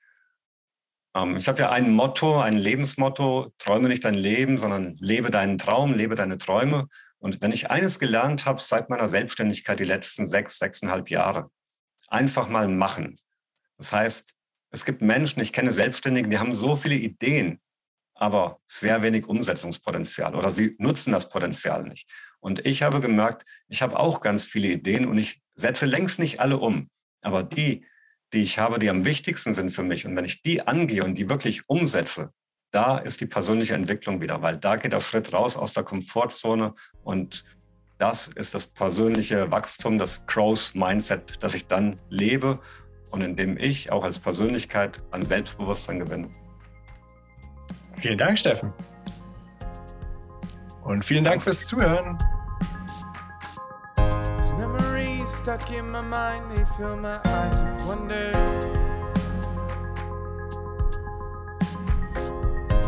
Ähm, 1.14 1.37
ich 1.37 1.47
habe 1.47 1.61
ja 1.61 1.71
ein 1.71 1.93
Motto, 1.93 2.40
ein 2.40 2.57
Lebensmotto, 2.57 3.53
träume 3.59 3.88
nicht 3.88 4.05
dein 4.05 4.14
Leben, 4.14 4.57
sondern 4.57 4.97
lebe 4.99 5.31
deinen 5.31 5.59
Traum, 5.59 5.93
lebe 5.93 6.14
deine 6.14 6.38
Träume. 6.38 6.88
Und 7.19 7.43
wenn 7.43 7.53
ich 7.53 7.71
eines 7.71 7.99
gelernt 7.99 8.47
habe 8.47 8.62
seit 8.62 8.88
meiner 8.88 9.09
Selbstständigkeit 9.09 9.79
die 9.79 9.85
letzten 9.85 10.25
sechs, 10.25 10.59
sechseinhalb 10.59 11.11
Jahre, 11.11 11.51
einfach 12.09 12.49
mal 12.49 12.67
machen. 12.67 13.21
Das 13.77 13.93
heißt, 13.93 14.33
es 14.71 14.85
gibt 14.87 15.03
Menschen, 15.03 15.40
ich 15.40 15.53
kenne 15.53 15.71
Selbstständige, 15.71 16.29
die 16.29 16.38
haben 16.38 16.55
so 16.55 16.75
viele 16.75 16.97
Ideen, 16.97 17.61
aber 18.14 18.59
sehr 18.67 19.03
wenig 19.03 19.27
Umsetzungspotenzial 19.27 20.35
oder 20.35 20.49
sie 20.49 20.77
nutzen 20.79 21.12
das 21.12 21.29
Potenzial 21.29 21.85
nicht. 21.85 22.11
Und 22.40 22.64
ich 22.67 22.83
habe 22.83 23.01
gemerkt, 23.01 23.45
ich 23.69 23.83
habe 23.83 23.99
auch 23.99 24.21
ganz 24.21 24.47
viele 24.47 24.69
Ideen 24.69 25.07
und 25.07 25.19
ich 25.19 25.43
setze 25.55 25.85
längst 25.85 26.19
nicht 26.19 26.40
alle 26.40 26.57
um. 26.57 26.88
Aber 27.23 27.43
die, 27.43 27.87
die 28.35 28.42
ich 28.42 28.59
habe, 28.59 28.79
die 28.79 28.90
am 28.90 29.05
wichtigsten 29.05 29.55
sind 29.55 29.70
für 29.70 29.83
mich. 29.83 30.07
Und 30.07 30.16
wenn 30.16 30.25
ich 30.25 30.42
die 30.42 30.66
angehe 30.66 31.05
und 31.05 31.16
die 31.16 31.29
wirklich 31.29 31.68
umsetze, 31.68 32.31
da 32.70 32.99
ist 32.99 33.20
die 33.20 33.27
persönliche 33.27 33.75
Entwicklung 33.75 34.20
wieder, 34.20 34.42
weil 34.42 34.59
da 34.59 34.77
geht 34.77 34.92
der 34.92 35.01
Schritt 35.01 35.33
raus 35.33 35.57
aus 35.57 35.75
der 35.75 35.85
Komfortzone 35.85 36.75
und 37.05 37.44
das 37.99 38.27
ist 38.27 38.55
das 38.55 38.66
persönliche 38.66 39.51
Wachstum, 39.53 39.99
das 39.99 40.27
Crows 40.27 40.75
Mindset, 40.75 41.42
das 41.42 41.55
ich 41.55 41.68
dann 41.68 42.01
lebe 42.11 42.59
und 43.11 43.23
in 43.23 43.37
dem 43.37 43.57
ich 43.57 43.92
auch 43.92 44.03
als 44.03 44.18
Persönlichkeit 44.18 45.01
an 45.12 45.25
Selbstbewusstsein 45.25 46.01
gewinne. 46.01 46.29
Vielen 48.01 48.18
Dank, 48.18 48.37
Steffen. 48.37 48.73
Und 50.83 51.05
vielen 51.05 51.23
Dank 51.23 51.40
fürs 51.40 51.64
Zuhören. 51.66 52.18
Stuck 55.44 55.70
in 55.72 55.90
my 55.90 56.00
mind, 56.00 56.50
they 56.50 56.64
fill 56.74 56.96
my 56.96 57.20
eyes 57.22 57.61
with 57.61 57.87
wonder. 57.87 58.33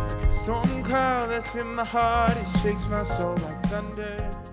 Like 0.09 0.23
a 0.23 0.27
storm 0.27 0.83
cloud 0.83 1.29
that's 1.29 1.55
in 1.55 1.66
my 1.75 1.85
heart, 1.85 2.35
it 2.35 2.59
shakes 2.61 2.88
my 2.88 3.03
soul 3.03 3.35
like 3.35 3.62
thunder. 3.64 4.46